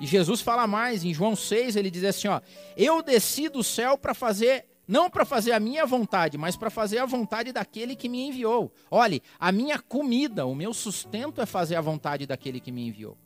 E 0.00 0.06
Jesus 0.06 0.40
fala 0.40 0.66
mais, 0.66 1.04
em 1.04 1.12
João 1.12 1.34
6, 1.34 1.76
ele 1.76 1.90
diz 1.90 2.04
assim: 2.04 2.28
ó, 2.28 2.40
Eu 2.76 3.02
desci 3.02 3.48
do 3.48 3.62
céu 3.62 3.96
para 3.96 4.14
fazer, 4.14 4.66
não 4.86 5.08
para 5.10 5.24
fazer 5.24 5.52
a 5.52 5.60
minha 5.60 5.86
vontade, 5.86 6.36
mas 6.36 6.56
para 6.56 6.70
fazer 6.70 6.98
a 6.98 7.06
vontade 7.06 7.52
daquele 7.52 7.96
que 7.96 8.08
me 8.08 8.26
enviou. 8.26 8.72
Olhe, 8.90 9.22
a 9.38 9.50
minha 9.50 9.78
comida, 9.78 10.46
o 10.46 10.54
meu 10.54 10.74
sustento 10.74 11.40
é 11.40 11.46
fazer 11.46 11.76
a 11.76 11.80
vontade 11.80 12.26
daquele 12.26 12.60
que 12.60 12.72
me 12.72 12.86
enviou. 12.86 13.16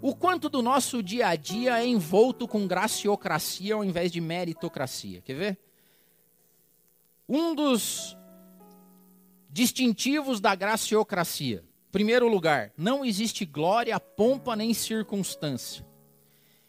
O 0.00 0.14
quanto 0.14 0.48
do 0.48 0.62
nosso 0.62 1.02
dia 1.02 1.28
a 1.28 1.36
dia 1.36 1.80
é 1.80 1.86
envolto 1.86 2.46
com 2.46 2.66
graciocracia 2.66 3.74
ao 3.74 3.84
invés 3.84 4.12
de 4.12 4.20
meritocracia. 4.20 5.22
Quer 5.22 5.34
ver? 5.34 5.58
Um 7.28 7.54
dos 7.54 8.16
distintivos 9.56 10.38
da 10.38 10.54
graciocracia. 10.54 11.64
Primeiro 11.90 12.28
lugar, 12.28 12.74
não 12.76 13.02
existe 13.02 13.46
glória, 13.46 13.98
pompa 13.98 14.54
nem 14.54 14.74
circunstância. 14.74 15.82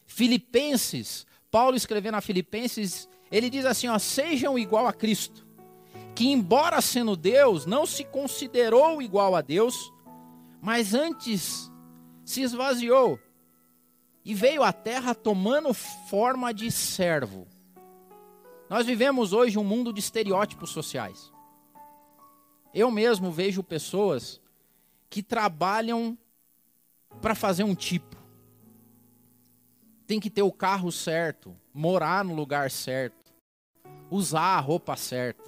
Filipenses, 0.06 1.27
Paulo 1.51 1.75
escrevendo 1.75 2.15
a 2.15 2.22
Filipenses, 2.22 3.10
ele 3.29 3.50
diz 3.50 3.65
assim: 3.65 3.89
ó, 3.89 4.00
sejam 4.00 4.58
igual 4.58 4.88
a 4.88 4.94
Cristo, 4.94 5.46
que 6.15 6.29
embora 6.29 6.79
sendo 6.79 7.17
Deus, 7.17 7.65
não 7.65 7.86
se 7.86 8.06
considerou 8.06 9.01
igual 9.01 9.36
a 9.36 9.41
Deus, 9.41 9.91
mas 10.62 10.94
antes 10.94 11.70
se 12.24 12.41
esvaziou 12.41 13.20
e 14.24 14.34
veio 14.34 14.63
à 14.63 14.72
terra 14.72 15.13
tomando 15.13 15.74
forma 15.74 16.53
de 16.53 16.72
servo. 16.72 17.46
Nós 18.70 18.86
vivemos 18.86 19.34
hoje 19.34 19.60
um 19.60 19.63
mundo 19.65 19.91
de 19.91 20.00
estereótipos 20.00 20.70
sociais. 20.70 21.36
Eu 22.77 22.91
mesmo 22.91 23.31
vejo 23.31 23.63
pessoas 23.63 24.39
que 25.10 25.24
trabalham 25.24 26.15
para 27.19 27.34
fazer 27.34 27.63
um 27.63 27.74
tipo. 27.74 28.15
Tem 30.05 30.19
que 30.19 30.29
ter 30.29 30.43
o 30.43 30.51
carro 30.51 30.91
certo, 30.91 31.57
morar 31.74 32.24
no 32.24 32.36
lugar 32.36 32.69
certo, 32.69 33.34
usar 34.12 34.57
a 34.57 34.60
roupa 34.60 34.96
certa. 34.96 35.43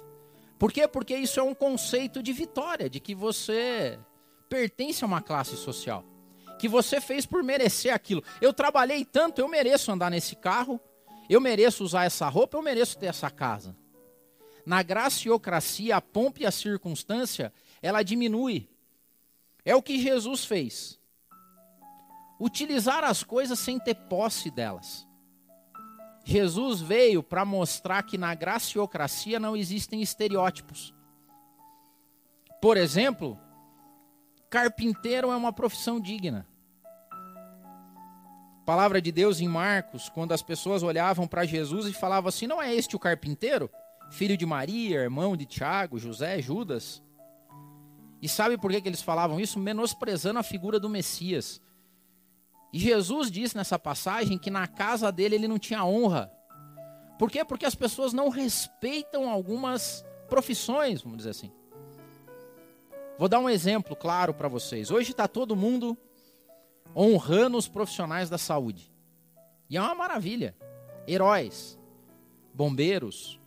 Por 0.58 0.72
quê? 0.72 0.88
Porque 0.88 1.16
isso 1.16 1.38
é 1.38 1.42
um 1.44 1.54
conceito 1.54 2.20
de 2.20 2.32
vitória, 2.32 2.90
de 2.90 2.98
que 2.98 3.14
você 3.14 3.96
pertence 4.48 5.04
a 5.04 5.06
uma 5.06 5.22
classe 5.22 5.56
social 5.56 6.04
que 6.58 6.66
você 6.66 7.00
fez 7.00 7.24
por 7.24 7.44
merecer 7.44 7.94
aquilo. 7.94 8.24
Eu 8.40 8.52
trabalhei 8.52 9.04
tanto, 9.04 9.40
eu 9.40 9.46
mereço 9.46 9.92
andar 9.92 10.10
nesse 10.10 10.34
carro, 10.34 10.80
eu 11.28 11.40
mereço 11.40 11.84
usar 11.84 12.06
essa 12.06 12.28
roupa, 12.28 12.58
eu 12.58 12.62
mereço 12.62 12.98
ter 12.98 13.06
essa 13.06 13.30
casa. 13.30 13.76
Na 14.66 14.82
graciocracia, 14.82 15.96
a 15.96 16.00
pompa 16.00 16.42
e 16.42 16.46
a 16.46 16.50
circunstância, 16.50 17.52
ela 17.80 18.02
diminui. 18.02 18.68
É 19.64 19.74
o 19.74 19.82
que 19.82 19.98
Jesus 19.98 20.44
fez. 20.44 20.98
Utilizar 22.38 23.04
as 23.04 23.22
coisas 23.22 23.58
sem 23.58 23.78
ter 23.78 23.94
posse 23.94 24.50
delas. 24.50 25.06
Jesus 26.24 26.80
veio 26.80 27.22
para 27.22 27.44
mostrar 27.44 28.02
que 28.02 28.18
na 28.18 28.34
graciocracia 28.34 29.40
não 29.40 29.56
existem 29.56 30.02
estereótipos. 30.02 30.94
Por 32.60 32.76
exemplo, 32.76 33.38
carpinteiro 34.48 35.30
é 35.30 35.36
uma 35.36 35.52
profissão 35.52 36.00
digna 36.00 36.46
palavra 38.70 39.02
de 39.02 39.10
Deus 39.10 39.40
em 39.40 39.48
Marcos, 39.48 40.08
quando 40.08 40.30
as 40.30 40.42
pessoas 40.42 40.84
olhavam 40.84 41.26
para 41.26 41.44
Jesus 41.44 41.86
e 41.86 41.92
falavam 41.92 42.28
assim: 42.28 42.46
Não 42.46 42.62
é 42.62 42.72
este 42.72 42.94
o 42.94 43.00
carpinteiro? 43.00 43.68
Filho 44.10 44.36
de 44.36 44.44
Maria, 44.44 45.00
irmão 45.00 45.36
de 45.36 45.46
Tiago, 45.46 45.98
José, 45.98 46.42
Judas? 46.42 47.02
E 48.20 48.28
sabe 48.28 48.58
por 48.58 48.70
que, 48.70 48.80
que 48.80 48.88
eles 48.88 49.00
falavam 49.00 49.40
isso? 49.40 49.58
Menosprezando 49.58 50.38
a 50.38 50.42
figura 50.42 50.78
do 50.78 50.88
Messias. 50.88 51.60
E 52.72 52.78
Jesus 52.78 53.30
disse 53.30 53.56
nessa 53.56 53.78
passagem 53.78 54.38
que 54.38 54.50
na 54.50 54.66
casa 54.66 55.10
dele 55.10 55.36
ele 55.36 55.48
não 55.48 55.58
tinha 55.58 55.84
honra. 55.84 56.30
Por 57.18 57.30
quê? 57.30 57.44
Porque 57.44 57.64
as 57.66 57.74
pessoas 57.74 58.12
não 58.12 58.28
respeitam 58.28 59.28
algumas 59.28 60.04
profissões, 60.28 61.02
vamos 61.02 61.18
dizer 61.18 61.30
assim. 61.30 61.52
Vou 63.18 63.28
dar 63.28 63.38
um 63.38 63.50
exemplo 63.50 63.96
claro 63.96 64.32
para 64.32 64.48
vocês. 64.48 64.90
Hoje 64.90 65.10
está 65.10 65.26
todo 65.26 65.56
mundo 65.56 65.96
honrando 66.94 67.56
os 67.56 67.68
profissionais 67.68 68.30
da 68.30 68.38
saúde. 68.38 68.92
E 69.68 69.76
é 69.76 69.80
uma 69.80 69.94
maravilha. 69.94 70.56
Heróis, 71.06 71.78
bombeiros, 72.54 73.39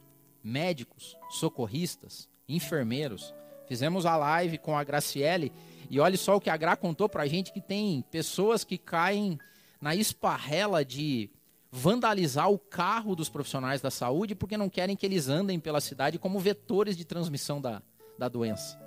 médicos, 0.43 1.17
socorristas, 1.29 2.27
enfermeiros. 2.47 3.33
Fizemos 3.67 4.05
a 4.05 4.17
live 4.17 4.57
com 4.57 4.77
a 4.77 4.83
Graciele 4.83 5.51
e 5.89 5.99
olha 5.99 6.17
só 6.17 6.35
o 6.35 6.41
que 6.41 6.49
a 6.49 6.57
Gra 6.57 6.75
contou 6.75 7.07
pra 7.07 7.27
gente 7.27 7.53
que 7.53 7.61
tem 7.61 8.03
pessoas 8.11 8.63
que 8.63 8.77
caem 8.77 9.39
na 9.81 9.95
esparrela 9.95 10.83
de 10.83 11.29
vandalizar 11.71 12.51
o 12.51 12.59
carro 12.59 13.15
dos 13.15 13.29
profissionais 13.29 13.81
da 13.81 13.89
saúde 13.89 14.35
porque 14.35 14.57
não 14.57 14.69
querem 14.69 14.95
que 14.95 15.05
eles 15.05 15.27
andem 15.27 15.59
pela 15.59 15.81
cidade 15.81 16.19
como 16.19 16.39
vetores 16.39 16.97
de 16.97 17.05
transmissão 17.05 17.61
da, 17.61 17.81
da 18.17 18.27
doença. 18.27 18.79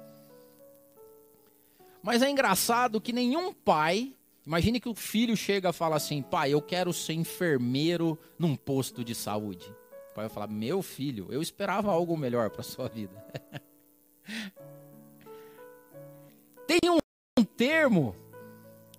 Mas 2.02 2.22
é 2.22 2.30
engraçado 2.30 3.00
que 3.00 3.12
nenhum 3.12 3.52
pai 3.52 4.12
Imagine 4.46 4.78
que 4.78 4.88
o 4.88 4.94
filho 4.94 5.36
chega 5.36 5.70
e 5.70 5.72
fala 5.72 5.96
assim: 5.96 6.22
pai, 6.22 6.52
eu 6.52 6.62
quero 6.62 6.92
ser 6.92 7.14
enfermeiro 7.14 8.16
num 8.38 8.54
posto 8.54 9.04
de 9.04 9.12
saúde. 9.12 9.74
Pai 10.16 10.24
vai 10.24 10.34
falar: 10.34 10.46
meu 10.46 10.80
filho, 10.80 11.28
eu 11.30 11.42
esperava 11.42 11.92
algo 11.92 12.16
melhor 12.16 12.48
para 12.48 12.62
sua 12.62 12.88
vida. 12.88 13.22
Tem 16.66 16.80
um, 16.90 16.96
um 17.38 17.44
termo 17.44 18.16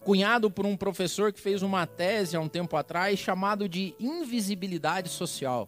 cunhado 0.02 0.52
por 0.52 0.64
um 0.64 0.78
professor 0.78 1.34
que 1.34 1.42
fez 1.42 1.64
uma 1.64 1.88
tese 1.88 2.38
há 2.38 2.40
um 2.40 2.48
tempo 2.48 2.78
atrás 2.78 3.18
chamado 3.18 3.68
de 3.68 3.96
invisibilidade 4.00 5.10
social. 5.10 5.68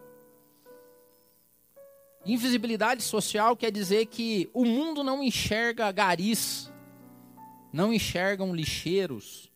Invisibilidade 2.24 3.02
social 3.02 3.58
quer 3.58 3.72
dizer 3.72 4.06
que 4.06 4.48
o 4.54 4.64
mundo 4.64 5.04
não 5.04 5.24
enxerga 5.24 5.92
garis, 5.92 6.72
não 7.74 7.92
enxergam 7.92 8.56
lixeiros, 8.56 9.49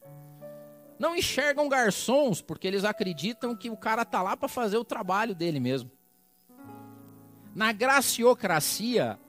não 1.00 1.16
enxergam 1.16 1.68
garçons 1.68 2.42
porque 2.42 2.68
eles 2.68 2.84
acreditam 2.84 3.56
que 3.56 3.70
o 3.70 3.78
cara 3.78 4.06
tá 4.06 4.22
lá 4.22 4.38
para 4.38 4.48
fazer 4.48 4.78
o 4.78 4.86
trabalho 4.86 5.36
dele 5.36 5.60
mesmo. 5.60 5.92
Na 7.56 7.72
graciocracia, 7.72 9.20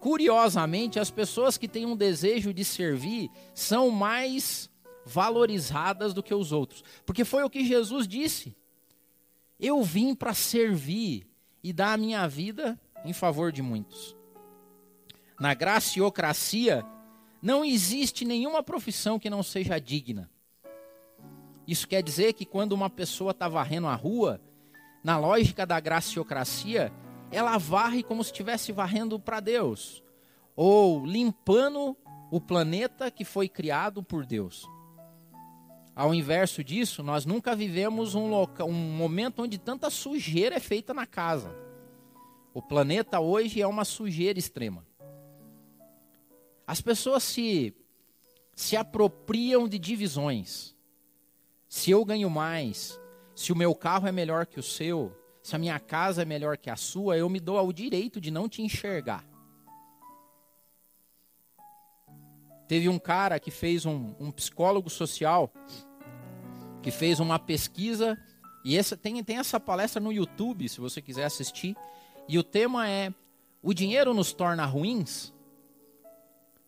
curiosamente, 0.00 0.98
as 0.98 1.10
pessoas 1.10 1.56
que 1.56 1.68
têm 1.68 1.86
um 1.86 1.96
desejo 1.96 2.52
de 2.52 2.64
servir 2.64 3.30
são 3.54 3.90
mais 3.90 4.70
valorizadas 5.04 6.12
do 6.12 6.22
que 6.22 6.34
os 6.34 6.52
outros, 6.52 6.84
porque 7.06 7.24
foi 7.24 7.42
o 7.42 7.50
que 7.50 7.64
Jesus 7.64 8.06
disse. 8.06 8.56
Eu 9.58 9.82
vim 9.82 10.14
para 10.14 10.34
servir 10.34 11.26
e 11.62 11.72
dar 11.72 11.92
a 11.92 11.96
minha 11.96 12.26
vida 12.26 12.80
em 13.04 13.12
favor 13.12 13.52
de 13.52 13.62
muitos. 13.62 14.16
Na 15.38 15.54
graciocracia, 15.54 16.84
não 17.40 17.64
existe 17.64 18.24
nenhuma 18.24 18.62
profissão 18.62 19.18
que 19.18 19.30
não 19.30 19.42
seja 19.42 19.78
digna. 19.78 20.30
Isso 21.70 21.86
quer 21.86 22.02
dizer 22.02 22.32
que 22.32 22.44
quando 22.44 22.72
uma 22.72 22.90
pessoa 22.90 23.30
está 23.30 23.46
varrendo 23.46 23.86
a 23.86 23.94
rua, 23.94 24.40
na 25.04 25.16
lógica 25.16 25.64
da 25.64 25.78
graciocracia, 25.78 26.92
ela 27.30 27.56
varre 27.58 28.02
como 28.02 28.24
se 28.24 28.32
estivesse 28.32 28.72
varrendo 28.72 29.20
para 29.20 29.38
Deus, 29.38 30.02
ou 30.56 31.06
limpando 31.06 31.96
o 32.28 32.40
planeta 32.40 33.08
que 33.08 33.24
foi 33.24 33.48
criado 33.48 34.02
por 34.02 34.26
Deus. 34.26 34.68
Ao 35.94 36.12
inverso 36.12 36.64
disso, 36.64 37.04
nós 37.04 37.24
nunca 37.24 37.54
vivemos 37.54 38.16
um, 38.16 38.28
loca, 38.28 38.64
um 38.64 38.72
momento 38.72 39.42
onde 39.42 39.56
tanta 39.56 39.90
sujeira 39.90 40.56
é 40.56 40.60
feita 40.60 40.92
na 40.92 41.06
casa. 41.06 41.54
O 42.52 42.60
planeta 42.60 43.20
hoje 43.20 43.62
é 43.62 43.66
uma 43.68 43.84
sujeira 43.84 44.40
extrema. 44.40 44.84
As 46.66 46.80
pessoas 46.80 47.22
se, 47.22 47.72
se 48.56 48.76
apropriam 48.76 49.68
de 49.68 49.78
divisões 49.78 50.74
se 51.70 51.92
eu 51.92 52.04
ganho 52.04 52.28
mais, 52.28 53.00
se 53.32 53.52
o 53.52 53.56
meu 53.56 53.72
carro 53.76 54.08
é 54.08 54.10
melhor 54.10 54.44
que 54.44 54.58
o 54.58 54.62
seu, 54.62 55.16
se 55.40 55.54
a 55.54 55.58
minha 55.58 55.78
casa 55.78 56.22
é 56.22 56.24
melhor 56.24 56.58
que 56.58 56.68
a 56.68 56.74
sua, 56.74 57.16
eu 57.16 57.28
me 57.28 57.38
dou 57.38 57.56
ao 57.56 57.72
direito 57.72 58.20
de 58.20 58.28
não 58.28 58.48
te 58.48 58.60
enxergar. 58.60 59.24
Teve 62.66 62.88
um 62.88 62.98
cara 62.98 63.38
que 63.38 63.52
fez 63.52 63.86
um, 63.86 64.16
um 64.18 64.32
psicólogo 64.32 64.90
social 64.90 65.52
que 66.82 66.90
fez 66.90 67.20
uma 67.20 67.38
pesquisa 67.38 68.18
e 68.64 68.76
essa, 68.76 68.96
tem, 68.96 69.22
tem 69.22 69.38
essa 69.38 69.60
palestra 69.60 70.02
no 70.02 70.12
YouTube, 70.12 70.68
se 70.68 70.80
você 70.80 71.00
quiser 71.00 71.24
assistir. 71.24 71.76
E 72.28 72.36
o 72.36 72.42
tema 72.42 72.88
é: 72.88 73.14
O 73.62 73.72
dinheiro 73.72 74.12
nos 74.12 74.32
torna 74.32 74.66
ruins? 74.66 75.32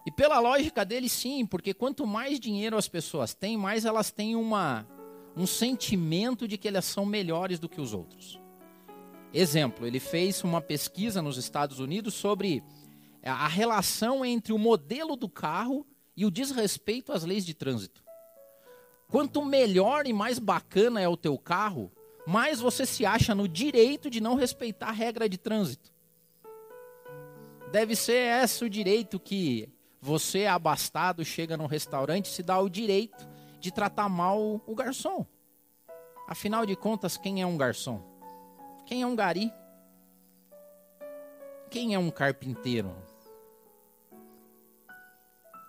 E 0.05 0.11
pela 0.11 0.41
lógica 0.41 0.85
dele, 0.85 1.09
sim, 1.09 1.47
porque 1.47 1.73
quanto 1.73 2.07
mais 2.07 2.41
dinheiro 2.41 2.77
as 2.77 2.89
pessoas 2.89 3.35
têm, 3.35 3.57
mais 3.57 3.85
elas 3.85 4.11
têm 4.11 4.35
uma, 4.35 4.87
um 5.37 5.47
sentimento 5.47 6.49
de 6.49 6.59
que 6.59 6.67
elas 6.67 6.85
são 6.85 7.07
melhores 7.07 7.59
do 7.59 7.69
que 7.69 7.81
os 7.81 7.95
outros. 7.95 8.41
Exemplo, 9.33 9.87
ele 9.87 10.01
fez 10.01 10.43
uma 10.43 10.61
pesquisa 10.61 11.23
nos 11.23 11.37
Estados 11.39 11.79
Unidos 11.79 12.15
sobre 12.15 12.63
a 13.23 13.47
relação 13.47 14.25
entre 14.25 14.53
o 14.53 14.59
modelo 14.59 15.15
do 15.15 15.29
carro 15.29 15.87
e 16.17 16.27
o 16.27 16.31
desrespeito 16.31 17.13
às 17.13 17.25
leis 17.25 17.47
de 17.47 17.55
trânsito. 17.55 18.03
Quanto 19.09 19.45
melhor 19.45 20.07
e 20.07 20.13
mais 20.13 20.39
bacana 20.39 21.01
é 21.01 21.09
o 21.09 21.17
teu 21.17 21.39
carro, 21.39 21.93
mais 22.27 22.61
você 22.61 22.85
se 22.85 23.07
acha 23.07 23.35
no 23.35 23.47
direito 23.49 24.11
de 24.11 24.21
não 24.21 24.35
respeitar 24.35 24.89
a 24.89 24.93
regra 24.93 25.29
de 25.29 25.39
trânsito. 25.39 25.93
Deve 27.71 27.97
ser 27.97 28.43
esse 28.43 28.65
o 28.65 28.71
direito 28.71 29.19
que 29.19 29.69
você, 30.05 30.47
abastado, 30.47 31.25
chega 31.25 31.57
num 31.57 31.67
restaurante 31.67 32.27
e 32.27 32.31
se 32.31 32.43
dá 32.43 32.59
o 32.59 32.69
direito 32.69 33.25
de 33.61 33.71
tratar 33.71 34.09
mal 34.09 34.61
o 34.67 34.75
garçom. 34.75 35.25
Afinal 36.27 36.67
de 36.67 36.75
contas, 36.75 37.17
quem 37.17 37.41
é 37.41 37.47
um 37.47 37.57
garçom? 37.57 38.03
Quem 38.85 39.03
é 39.03 39.07
um 39.07 39.15
gari? 39.15 39.53
Quem 41.71 41.95
é 41.95 41.99
um 42.01 42.11
carpinteiro? 42.11 42.93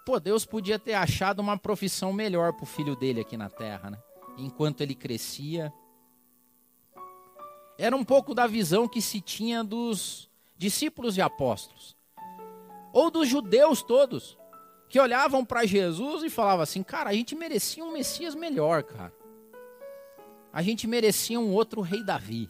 Pô, 0.04 0.20
Deus 0.20 0.46
podia 0.46 0.80
ter 0.80 0.96
achado 0.96 1.40
uma 1.40 1.58
profissão 1.58 2.12
melhor 2.12 2.54
para 2.54 2.63
o 2.63 2.68
filho 2.68 2.96
dele 2.96 3.22
aqui 3.22 3.38
na 3.38 3.52
terra, 3.52 3.92
né? 3.92 4.02
Enquanto 4.36 4.82
ele 4.82 4.96
crescia. 4.96 5.72
Era 7.78 7.96
um 7.96 8.04
pouco 8.04 8.34
da 8.34 8.48
visão 8.48 8.88
que 8.88 9.02
se 9.02 9.22
tinha 9.22 9.63
dos 9.63 10.28
discípulos 10.58 11.18
e 11.18 11.22
apóstolos, 11.22 11.96
ou 12.93 13.09
dos 13.09 13.27
judeus 13.27 13.81
todos, 13.81 14.38
que 14.88 15.00
olhavam 15.00 15.43
para 15.43 15.65
Jesus 15.65 16.21
e 16.23 16.29
falavam 16.29 16.62
assim: 16.62 16.83
cara, 16.83 17.09
a 17.09 17.13
gente 17.13 17.35
merecia 17.35 17.83
um 17.83 17.91
Messias 17.91 18.35
melhor, 18.35 18.83
cara. 18.83 19.13
A 20.53 20.62
gente 20.62 20.85
merecia 20.85 21.39
um 21.39 21.51
outro 21.51 21.81
rei 21.81 22.03
Davi. 22.03 22.47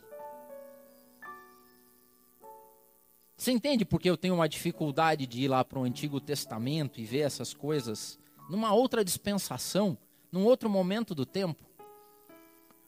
Você 3.37 3.51
entende 3.51 3.85
porque 3.85 4.09
eu 4.09 4.17
tenho 4.17 4.35
uma 4.35 4.47
dificuldade 4.47 5.25
de 5.25 5.43
ir 5.43 5.47
lá 5.47 5.63
para 5.63 5.79
o 5.79 5.83
Antigo 5.83 6.19
Testamento 6.19 6.99
e 6.99 7.05
ver 7.05 7.21
essas 7.21 7.53
coisas 7.53 8.19
numa 8.49 8.73
outra 8.73 9.03
dispensação, 9.03 9.97
num 10.29 10.43
outro 10.43 10.69
momento 10.69 11.15
do 11.15 11.25
tempo? 11.25 11.65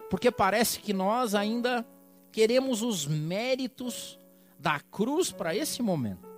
Porque 0.10 0.30
parece 0.30 0.80
que 0.80 0.94
nós 0.94 1.34
ainda 1.34 1.86
queremos 2.32 2.82
os 2.82 3.08
méritos 3.08 4.20
da 4.60 4.80
cruz 4.80 5.32
para 5.32 5.56
esse 5.56 5.82
momento. 5.82 6.35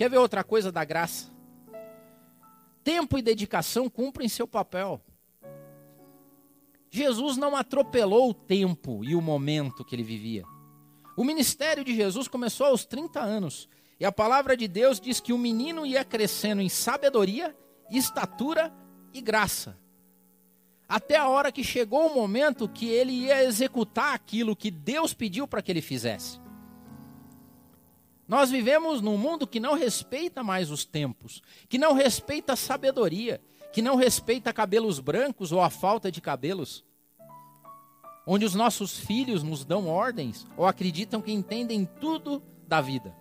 Quer 0.00 0.08
ver 0.08 0.16
outra 0.16 0.42
coisa 0.42 0.72
da 0.72 0.82
graça? 0.82 1.30
Tempo 2.82 3.18
e 3.18 3.22
dedicação 3.22 3.86
cumprem 3.90 4.30
seu 4.30 4.48
papel. 4.48 4.98
Jesus 6.90 7.36
não 7.36 7.54
atropelou 7.54 8.30
o 8.30 8.32
tempo 8.32 9.04
e 9.04 9.14
o 9.14 9.20
momento 9.20 9.84
que 9.84 9.94
ele 9.94 10.02
vivia. 10.02 10.42
O 11.18 11.22
ministério 11.22 11.84
de 11.84 11.94
Jesus 11.94 12.28
começou 12.28 12.68
aos 12.68 12.86
30 12.86 13.20
anos. 13.20 13.68
E 14.00 14.06
a 14.06 14.10
palavra 14.10 14.56
de 14.56 14.66
Deus 14.66 14.98
diz 14.98 15.20
que 15.20 15.34
o 15.34 15.38
menino 15.38 15.84
ia 15.84 16.02
crescendo 16.02 16.62
em 16.62 16.68
sabedoria, 16.70 17.54
estatura 17.90 18.72
e 19.12 19.20
graça. 19.20 19.78
Até 20.88 21.18
a 21.18 21.28
hora 21.28 21.52
que 21.52 21.62
chegou 21.62 22.06
o 22.06 22.14
momento 22.14 22.70
que 22.70 22.88
ele 22.88 23.12
ia 23.12 23.44
executar 23.44 24.14
aquilo 24.14 24.56
que 24.56 24.70
Deus 24.70 25.12
pediu 25.12 25.46
para 25.46 25.60
que 25.60 25.70
ele 25.70 25.82
fizesse. 25.82 26.40
Nós 28.30 28.48
vivemos 28.48 29.00
num 29.00 29.18
mundo 29.18 29.44
que 29.44 29.58
não 29.58 29.74
respeita 29.74 30.44
mais 30.44 30.70
os 30.70 30.84
tempos, 30.84 31.42
que 31.68 31.76
não 31.76 31.94
respeita 31.94 32.52
a 32.52 32.56
sabedoria, 32.56 33.42
que 33.72 33.82
não 33.82 33.96
respeita 33.96 34.52
cabelos 34.52 35.00
brancos 35.00 35.50
ou 35.50 35.60
a 35.60 35.68
falta 35.68 36.12
de 36.12 36.20
cabelos. 36.20 36.84
Onde 38.24 38.44
os 38.44 38.54
nossos 38.54 39.00
filhos 39.00 39.42
nos 39.42 39.64
dão 39.64 39.88
ordens 39.88 40.46
ou 40.56 40.64
acreditam 40.64 41.20
que 41.20 41.32
entendem 41.32 41.84
tudo 42.00 42.40
da 42.68 42.80
vida. 42.80 43.12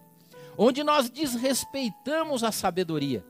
Onde 0.56 0.84
nós 0.84 1.10
desrespeitamos 1.10 2.44
a 2.44 2.52
sabedoria 2.52 3.26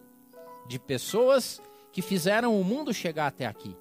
de 0.68 0.78
pessoas 0.78 1.62
que 1.94 2.02
fizeram 2.02 2.60
o 2.60 2.64
mundo 2.66 2.94
chegar 2.94 3.28
até 3.28 3.46
aqui. 3.46 3.74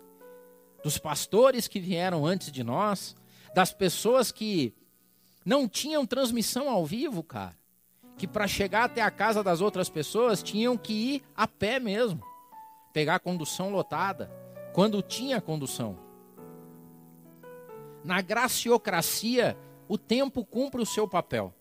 Dos 0.85 0.99
pastores 0.99 1.67
que 1.67 1.81
vieram 1.81 2.25
antes 2.25 2.53
de 2.53 2.63
nós, 2.63 3.17
das 3.53 3.73
pessoas 3.73 4.31
que 4.31 4.73
não 5.45 5.69
tinham 5.69 6.07
transmissão 6.07 6.71
ao 6.71 6.87
vivo, 6.87 7.25
cara 7.25 7.58
que 8.19 8.27
para 8.27 8.49
chegar 8.49 8.85
até 8.85 9.01
a 9.01 9.11
casa 9.11 9.43
das 9.43 9.61
outras 9.61 9.89
pessoas 9.89 10.43
tinham 10.43 10.77
que 10.77 10.93
ir 10.93 11.23
a 11.37 11.47
pé 11.47 11.79
mesmo, 11.79 12.21
pegar 12.93 13.21
condução 13.21 13.71
lotada, 13.71 14.31
quando 14.75 15.01
tinha 15.01 15.41
condução. 15.41 15.97
Na 18.05 18.21
graciocracia, 18.21 19.57
o 19.89 19.97
tempo 19.97 20.45
cumpre 20.45 20.83
o 20.83 20.87
seu 20.87 21.07
papel. 21.07 21.55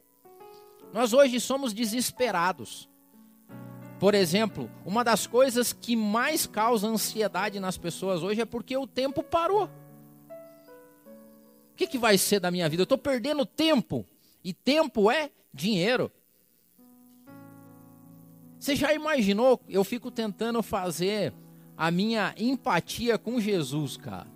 Nós 0.91 1.13
hoje 1.13 1.39
somos 1.39 1.73
desesperados. 1.73 2.89
Por 3.99 4.13
exemplo, 4.13 4.69
uma 4.85 5.03
das 5.03 5.27
coisas 5.27 5.73
que 5.73 5.95
mais 5.95 6.47
causa 6.47 6.87
ansiedade 6.87 7.59
nas 7.59 7.77
pessoas 7.77 8.23
hoje 8.23 8.41
é 8.41 8.45
porque 8.45 8.75
o 8.77 8.87
tempo 8.87 9.21
parou. 9.21 9.65
O 9.65 9.69
que, 11.75 11.87
que 11.87 11.97
vai 11.97 12.17
ser 12.17 12.39
da 12.39 12.49
minha 12.49 12.67
vida? 12.67 12.81
Eu 12.81 12.85
estou 12.85 12.97
perdendo 12.97 13.45
tempo. 13.45 14.05
E 14.43 14.53
tempo 14.53 15.11
é 15.11 15.29
dinheiro. 15.53 16.11
Você 18.67 18.75
já 18.75 18.93
imaginou? 18.93 19.61
Eu 19.69 19.81
fico 19.85 20.11
tentando 20.11 20.61
fazer 20.61 21.33
a 21.77 21.89
minha 21.89 22.35
empatia 22.35 23.17
com 23.17 23.39
Jesus, 23.39 23.95
cara. 23.95 24.27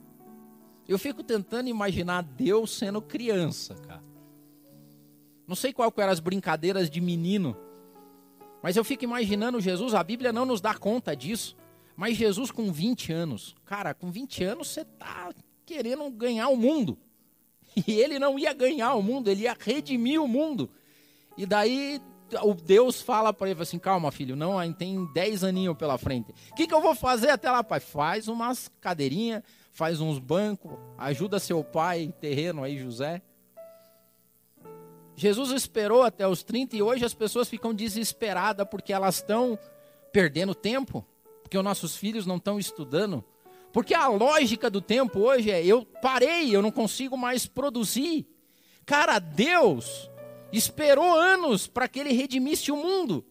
Eu 0.88 0.98
fico 0.98 1.22
tentando 1.22 1.68
imaginar 1.68 2.24
Deus 2.24 2.72
sendo 2.72 3.02
criança, 3.02 3.76
cara. 3.76 4.02
Não 5.46 5.54
sei 5.54 5.74
qual 5.74 5.94
eram 5.98 6.14
as 6.14 6.22
brincadeiras 6.22 6.90
de 6.90 7.02
menino, 7.02 7.58
mas 8.64 8.78
eu 8.78 8.86
fico 8.86 9.04
imaginando 9.04 9.60
Jesus, 9.60 9.94
a 9.94 10.02
Bíblia 10.02 10.32
não 10.32 10.46
nos 10.46 10.62
dá 10.62 10.74
conta 10.76 11.14
disso. 11.14 11.58
Mas 11.98 12.16
Jesus 12.16 12.52
com 12.52 12.72
20 12.72 13.12
anos, 13.12 13.54
cara, 13.66 13.94
com 13.94 14.10
20 14.10 14.46
anos 14.46 14.70
você 14.70 14.86
tá 14.86 15.34
querendo 15.66 16.10
ganhar 16.10 16.48
o 16.48 16.56
mundo. 16.56 16.98
E 17.86 17.92
ele 18.00 18.18
não 18.18 18.40
ia 18.40 18.54
ganhar 18.54 18.94
o 18.96 19.04
mundo, 19.04 19.30
ele 19.30 19.42
ia 19.44 19.58
redimir 19.60 20.22
o 20.22 20.28
mundo. 20.28 20.70
E 21.38 21.46
daí 21.46 22.02
o 22.44 22.54
Deus 22.54 23.02
fala 23.02 23.34
para 23.34 23.50
ele 23.50 23.62
assim: 23.62 23.80
calma, 23.80 24.12
filho, 24.12 24.36
não, 24.36 24.74
tem 24.74 25.06
10 25.14 25.44
aninhos 25.44 25.78
pela 25.78 25.98
frente. 25.98 26.34
O 26.52 26.56
que, 26.56 26.68
que 26.68 26.74
eu 26.74 26.82
vou 26.82 26.96
fazer 26.96 27.30
até 27.30 27.50
lá, 27.50 27.64
pai? 27.64 27.80
Faz 27.80 28.28
umas 28.28 28.70
cadeirinhas, 28.80 29.44
faz 29.72 30.00
uns 30.00 30.20
bancos, 30.20 30.78
ajuda 30.98 31.40
seu 31.40 31.64
pai, 31.64 32.14
terreno 32.20 32.64
aí, 32.64 32.78
José. 32.78 33.22
Jesus 35.16 35.52
esperou 35.52 36.04
até 36.04 36.28
os 36.28 36.44
30 36.44 36.76
e 36.76 36.82
hoje 36.82 37.06
as 37.06 37.14
pessoas 37.14 37.48
ficam 37.48 37.74
desesperadas 37.74 38.68
porque 38.70 38.92
elas 38.92 39.16
estão 39.16 39.58
perdendo 40.12 40.56
tempo, 40.56 41.06
porque 41.44 41.58
os 41.58 41.64
nossos 41.64 41.96
filhos 41.96 42.26
não 42.26 42.38
estão 42.38 42.58
estudando. 42.60 43.24
Porque 43.72 43.94
a 43.94 44.08
lógica 44.08 44.70
do 44.70 44.82
tempo 44.82 45.20
hoje 45.20 45.50
é: 45.50 45.66
eu 45.66 45.86
parei, 45.86 46.56
eu 46.56 46.62
não 46.62 46.72
consigo 46.72 47.18
mais 47.18 47.46
produzir. 47.46 48.28
Cara, 48.86 49.20
Deus 49.20 50.11
Esperou 50.52 51.14
anos 51.14 51.68
para 51.68 51.88
que 51.88 52.00
ele 52.00 52.14
redimisse 52.14 52.72
o 52.72 52.78
mundo. 52.78 53.26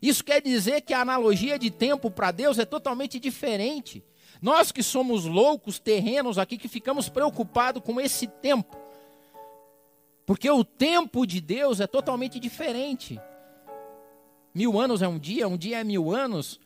Isso 0.00 0.24
quer 0.24 0.40
dizer 0.40 0.80
que 0.80 0.94
a 0.94 1.00
analogia 1.00 1.58
de 1.58 1.70
tempo 1.70 2.10
para 2.10 2.30
Deus 2.30 2.58
é 2.58 2.64
totalmente 2.64 3.20
diferente. 3.20 4.02
Nós 4.40 4.72
que 4.72 4.82
somos 4.82 5.26
loucos, 5.26 5.78
terrenos 5.78 6.38
aqui, 6.38 6.56
que 6.56 6.68
ficamos 6.68 7.08
preocupados 7.08 7.82
com 7.82 8.00
esse 8.00 8.26
tempo. 8.26 8.76
Porque 10.24 10.48
o 10.50 10.64
tempo 10.64 11.26
de 11.26 11.40
Deus 11.40 11.80
é 11.80 11.86
totalmente 11.86 12.40
diferente. 12.40 13.20
Mil 14.54 14.80
anos 14.80 15.02
é 15.02 15.08
um 15.08 15.18
dia, 15.18 15.46
um 15.46 15.58
dia 15.58 15.80
é 15.80 15.84
mil 15.84 16.10
anos. 16.10 16.58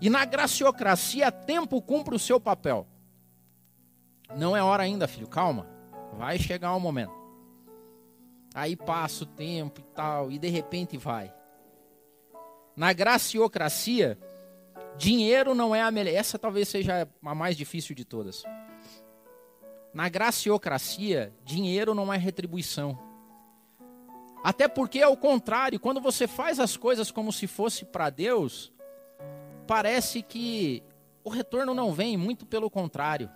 E 0.00 0.08
na 0.08 0.24
graciocracia, 0.24 1.32
tempo 1.32 1.80
cumpre 1.82 2.14
o 2.14 2.18
seu 2.18 2.38
papel. 2.38 2.86
Não 4.36 4.56
é 4.56 4.62
hora 4.62 4.82
ainda, 4.82 5.08
filho, 5.08 5.26
calma. 5.26 5.66
Vai 6.12 6.38
chegar 6.38 6.72
o 6.74 6.76
um 6.76 6.80
momento. 6.80 7.15
Aí 8.56 8.74
passa 8.74 9.24
o 9.24 9.26
tempo 9.26 9.82
e 9.82 9.84
tal, 9.94 10.32
e 10.32 10.38
de 10.38 10.48
repente 10.48 10.96
vai. 10.96 11.30
Na 12.74 12.90
graciocracia, 12.94 14.18
dinheiro 14.96 15.54
não 15.54 15.74
é 15.74 15.82
a 15.82 15.90
melhor. 15.90 16.14
Essa 16.14 16.38
talvez 16.38 16.66
seja 16.66 17.06
a 17.22 17.34
mais 17.34 17.54
difícil 17.54 17.94
de 17.94 18.02
todas. 18.02 18.44
Na 19.92 20.08
graciocracia, 20.08 21.34
dinheiro 21.44 21.94
não 21.94 22.10
é 22.10 22.16
retribuição. 22.16 22.98
Até 24.42 24.66
porque, 24.66 25.02
ao 25.02 25.18
contrário, 25.18 25.78
quando 25.78 26.00
você 26.00 26.26
faz 26.26 26.58
as 26.58 26.78
coisas 26.78 27.10
como 27.10 27.34
se 27.34 27.46
fosse 27.46 27.84
para 27.84 28.08
Deus, 28.08 28.72
parece 29.66 30.22
que 30.22 30.82
o 31.22 31.28
retorno 31.28 31.74
não 31.74 31.92
vem, 31.92 32.16
muito 32.16 32.46
pelo 32.46 32.70
contrário. 32.70 33.30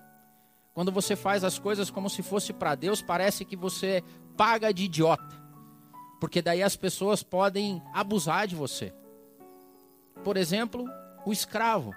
Quando 0.72 0.90
você 0.90 1.14
faz 1.14 1.44
as 1.44 1.58
coisas 1.58 1.90
como 1.90 2.08
se 2.08 2.22
fosse 2.22 2.54
para 2.54 2.74
Deus, 2.74 3.02
parece 3.02 3.44
que 3.44 3.56
você 3.56 4.02
paga 4.36 4.72
de 4.72 4.84
idiota. 4.84 5.40
Porque 6.20 6.42
daí 6.42 6.62
as 6.62 6.76
pessoas 6.76 7.22
podem 7.22 7.82
abusar 7.94 8.46
de 8.46 8.54
você. 8.54 8.92
Por 10.22 10.36
exemplo, 10.36 10.84
o 11.24 11.32
escravo. 11.32 11.94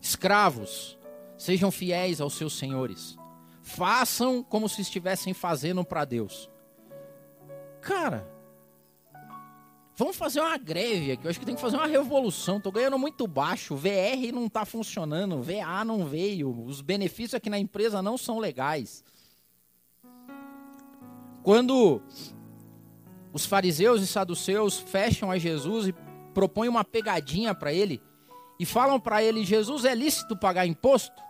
Escravos, 0.00 0.98
sejam 1.36 1.70
fiéis 1.70 2.20
aos 2.20 2.34
seus 2.34 2.56
senhores. 2.56 3.16
Façam 3.62 4.42
como 4.42 4.68
se 4.68 4.82
estivessem 4.82 5.32
fazendo 5.34 5.84
para 5.84 6.04
Deus. 6.04 6.50
Cara, 7.80 8.28
vamos 9.96 10.16
fazer 10.16 10.40
uma 10.40 10.56
greve 10.56 11.12
aqui. 11.12 11.24
Eu 11.24 11.30
acho 11.30 11.40
que 11.40 11.46
tem 11.46 11.54
que 11.54 11.60
fazer 11.60 11.76
uma 11.76 11.86
revolução. 11.86 12.60
Tô 12.60 12.70
ganhando 12.70 12.98
muito 12.98 13.26
baixo. 13.26 13.76
VR 13.76 14.32
não 14.32 14.48
tá 14.48 14.64
funcionando. 14.64 15.42
VA 15.42 15.84
não 15.84 16.04
veio. 16.04 16.64
Os 16.64 16.80
benefícios 16.80 17.34
aqui 17.34 17.50
na 17.50 17.58
empresa 17.58 18.02
não 18.02 18.16
são 18.16 18.38
legais. 18.38 19.04
Quando 21.42 22.00
os 23.32 23.44
fariseus 23.44 24.02
e 24.02 24.06
saduceus 24.06 24.78
fecham 24.78 25.30
a 25.30 25.38
Jesus 25.38 25.88
e 25.88 25.94
propõem 26.32 26.68
uma 26.68 26.84
pegadinha 26.84 27.54
para 27.54 27.72
ele 27.72 28.00
e 28.58 28.66
falam 28.66 29.00
para 29.00 29.22
ele: 29.22 29.44
Jesus, 29.44 29.84
é 29.84 29.94
lícito 29.94 30.36
pagar 30.36 30.66
imposto? 30.66 31.20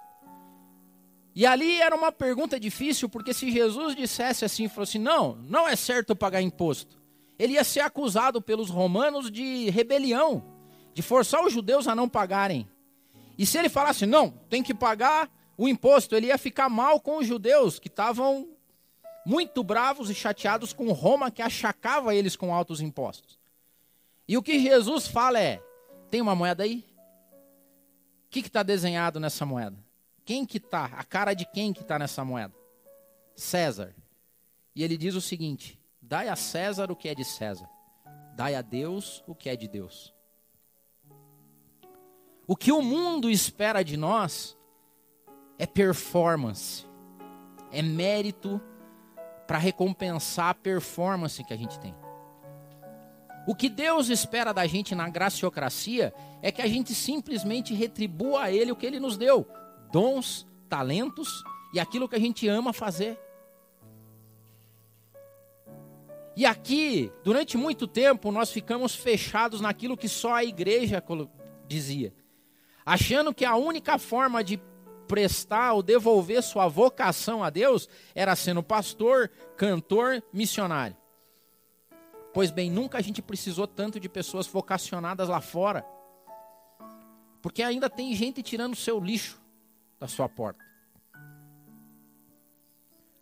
E 1.34 1.46
ali 1.46 1.80
era 1.80 1.96
uma 1.96 2.12
pergunta 2.12 2.60
difícil, 2.60 3.08
porque 3.08 3.32
se 3.32 3.50
Jesus 3.50 3.96
dissesse 3.96 4.44
assim, 4.44 4.68
fosse 4.68 4.98
não, 4.98 5.36
não 5.48 5.66
é 5.66 5.74
certo 5.74 6.14
pagar 6.14 6.42
imposto, 6.42 7.00
ele 7.38 7.54
ia 7.54 7.64
ser 7.64 7.80
acusado 7.80 8.42
pelos 8.42 8.68
romanos 8.68 9.30
de 9.30 9.70
rebelião, 9.70 10.44
de 10.92 11.00
forçar 11.00 11.42
os 11.42 11.52
judeus 11.52 11.88
a 11.88 11.94
não 11.94 12.06
pagarem. 12.06 12.68
E 13.38 13.46
se 13.46 13.56
ele 13.56 13.70
falasse, 13.70 14.04
não, 14.04 14.30
tem 14.50 14.62
que 14.62 14.74
pagar 14.74 15.30
o 15.56 15.66
imposto, 15.66 16.14
ele 16.14 16.26
ia 16.26 16.36
ficar 16.36 16.68
mal 16.68 17.00
com 17.00 17.16
os 17.16 17.26
judeus, 17.26 17.78
que 17.78 17.88
estavam 17.88 18.46
muito 19.24 19.62
bravos 19.62 20.10
e 20.10 20.14
chateados 20.14 20.72
com 20.72 20.92
Roma, 20.92 21.30
que 21.30 21.42
achacava 21.42 22.14
eles 22.14 22.36
com 22.36 22.54
altos 22.54 22.80
impostos. 22.80 23.38
E 24.26 24.36
o 24.36 24.42
que 24.42 24.58
Jesus 24.58 25.06
fala 25.06 25.40
é: 25.40 25.62
tem 26.10 26.20
uma 26.20 26.34
moeda 26.34 26.64
aí? 26.64 26.84
O 28.26 28.30
que 28.30 28.40
está 28.40 28.62
desenhado 28.62 29.20
nessa 29.20 29.44
moeda? 29.44 29.76
Quem 30.24 30.46
que 30.46 30.58
está? 30.58 30.86
A 30.86 31.04
cara 31.04 31.34
de 31.34 31.44
quem 31.44 31.72
que 31.72 31.82
está 31.82 31.98
nessa 31.98 32.24
moeda? 32.24 32.54
César. 33.34 33.94
E 34.74 34.82
ele 34.82 34.96
diz 34.96 35.14
o 35.14 35.20
seguinte: 35.20 35.78
dai 36.00 36.28
a 36.28 36.36
César 36.36 36.90
o 36.90 36.96
que 36.96 37.08
é 37.08 37.14
de 37.14 37.24
César, 37.24 37.68
dai 38.34 38.54
a 38.54 38.62
Deus 38.62 39.22
o 39.26 39.34
que 39.34 39.48
é 39.48 39.56
de 39.56 39.68
Deus. 39.68 40.14
O 42.46 42.56
que 42.56 42.72
o 42.72 42.82
mundo 42.82 43.30
espera 43.30 43.82
de 43.82 43.96
nós 43.96 44.56
é 45.58 45.66
performance, 45.66 46.84
é 47.70 47.82
mérito 47.82 48.60
para 49.52 49.58
recompensar 49.58 50.48
a 50.48 50.54
performance 50.54 51.44
que 51.44 51.52
a 51.52 51.56
gente 51.58 51.78
tem. 51.78 51.94
O 53.46 53.54
que 53.54 53.68
Deus 53.68 54.08
espera 54.08 54.50
da 54.50 54.66
gente 54.66 54.94
na 54.94 55.10
graciocracia 55.10 56.14
é 56.40 56.50
que 56.50 56.62
a 56.62 56.66
gente 56.66 56.94
simplesmente 56.94 57.74
retribua 57.74 58.44
a 58.44 58.50
Ele 58.50 58.72
o 58.72 58.76
que 58.76 58.86
Ele 58.86 58.98
nos 58.98 59.18
deu: 59.18 59.46
dons, 59.92 60.48
talentos 60.70 61.44
e 61.74 61.78
aquilo 61.78 62.08
que 62.08 62.16
a 62.16 62.18
gente 62.18 62.48
ama 62.48 62.72
fazer. 62.72 63.20
E 66.34 66.46
aqui, 66.46 67.12
durante 67.22 67.58
muito 67.58 67.86
tempo, 67.86 68.32
nós 68.32 68.50
ficamos 68.50 68.94
fechados 68.94 69.60
naquilo 69.60 69.98
que 69.98 70.08
só 70.08 70.32
a 70.32 70.42
igreja 70.42 71.04
dizia, 71.68 72.14
achando 72.86 73.34
que 73.34 73.44
a 73.44 73.54
única 73.54 73.98
forma 73.98 74.42
de 74.42 74.58
prestar 75.12 75.74
ou 75.74 75.82
devolver 75.82 76.42
sua 76.42 76.66
vocação 76.68 77.44
a 77.44 77.50
Deus 77.50 77.86
era 78.14 78.34
sendo 78.34 78.62
pastor, 78.62 79.28
cantor, 79.58 80.22
missionário. 80.32 80.96
Pois 82.32 82.50
bem, 82.50 82.70
nunca 82.70 82.96
a 82.96 83.02
gente 83.02 83.20
precisou 83.20 83.66
tanto 83.66 84.00
de 84.00 84.08
pessoas 84.08 84.46
vocacionadas 84.46 85.28
lá 85.28 85.42
fora. 85.42 85.84
Porque 87.42 87.62
ainda 87.62 87.90
tem 87.90 88.14
gente 88.14 88.42
tirando 88.42 88.74
seu 88.74 88.98
lixo 88.98 89.38
da 90.00 90.08
sua 90.08 90.30
porta. 90.30 90.64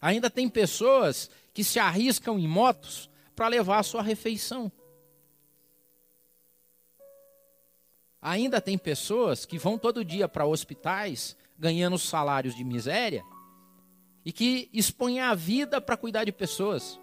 Ainda 0.00 0.30
tem 0.30 0.48
pessoas 0.48 1.28
que 1.52 1.64
se 1.64 1.80
arriscam 1.80 2.38
em 2.38 2.46
motos 2.46 3.10
para 3.34 3.48
levar 3.48 3.80
a 3.80 3.82
sua 3.82 4.00
refeição. 4.00 4.70
Ainda 8.22 8.60
tem 8.60 8.78
pessoas 8.78 9.44
que 9.44 9.58
vão 9.58 9.76
todo 9.76 10.04
dia 10.04 10.28
para 10.28 10.46
hospitais 10.46 11.36
ganhando 11.60 11.98
salários 11.98 12.54
de 12.54 12.64
miséria 12.64 13.22
e 14.24 14.32
que 14.32 14.70
expõem 14.72 15.20
a 15.20 15.34
vida 15.34 15.78
para 15.78 15.96
cuidar 15.96 16.24
de 16.24 16.32
pessoas. 16.32 16.98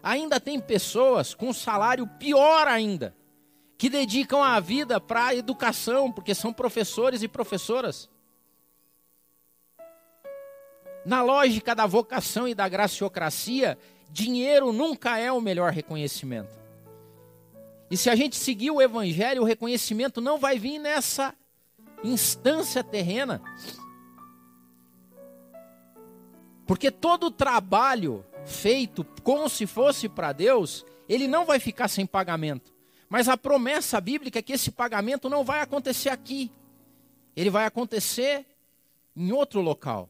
Ainda 0.00 0.38
tem 0.38 0.60
pessoas 0.60 1.34
com 1.34 1.52
salário 1.52 2.06
pior 2.06 2.68
ainda, 2.68 3.16
que 3.76 3.90
dedicam 3.90 4.42
a 4.42 4.60
vida 4.60 5.00
para 5.00 5.26
a 5.26 5.34
educação, 5.34 6.12
porque 6.12 6.34
são 6.34 6.52
professores 6.52 7.22
e 7.22 7.28
professoras. 7.28 8.08
Na 11.04 11.20
lógica 11.20 11.74
da 11.74 11.86
vocação 11.86 12.46
e 12.46 12.54
da 12.54 12.68
graciocracia, 12.68 13.76
dinheiro 14.10 14.72
nunca 14.72 15.18
é 15.18 15.32
o 15.32 15.40
melhor 15.40 15.72
reconhecimento. 15.72 16.62
E 17.90 17.96
se 17.96 18.08
a 18.08 18.14
gente 18.14 18.36
seguir 18.36 18.70
o 18.70 18.80
evangelho, 18.80 19.42
o 19.42 19.44
reconhecimento 19.44 20.20
não 20.20 20.38
vai 20.38 20.58
vir 20.58 20.78
nessa 20.78 21.34
instância 22.04 22.84
terrena. 22.84 23.42
Porque 26.66 26.90
todo 26.90 27.30
trabalho 27.30 28.24
feito 28.44 29.04
como 29.22 29.48
se 29.48 29.66
fosse 29.66 30.08
para 30.08 30.32
Deus, 30.32 30.84
ele 31.08 31.26
não 31.26 31.44
vai 31.44 31.58
ficar 31.58 31.88
sem 31.88 32.06
pagamento. 32.06 32.72
Mas 33.08 33.28
a 33.28 33.36
promessa 33.36 34.00
bíblica 34.00 34.38
é 34.38 34.42
que 34.42 34.52
esse 34.52 34.70
pagamento 34.70 35.28
não 35.28 35.44
vai 35.44 35.60
acontecer 35.60 36.08
aqui. 36.08 36.50
Ele 37.36 37.50
vai 37.50 37.64
acontecer 37.64 38.46
em 39.16 39.32
outro 39.32 39.60
local. 39.60 40.08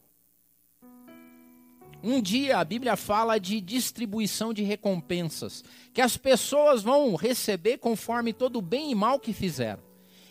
Um 2.01 2.21
dia 2.21 2.59
a 2.59 2.63
Bíblia 2.63 2.95
fala 2.95 3.39
de 3.39 3.59
distribuição 3.59 4.53
de 4.53 4.61
recompensas, 4.61 5.63
que 5.91 6.01
as 6.01 6.15
pessoas 6.17 6.83
vão 6.83 7.15
receber 7.15 7.79
conforme 7.79 8.31
todo 8.31 8.57
o 8.57 8.61
bem 8.61 8.91
e 8.91 8.95
mal 8.95 9.19
que 9.19 9.33
fizeram. 9.33 9.84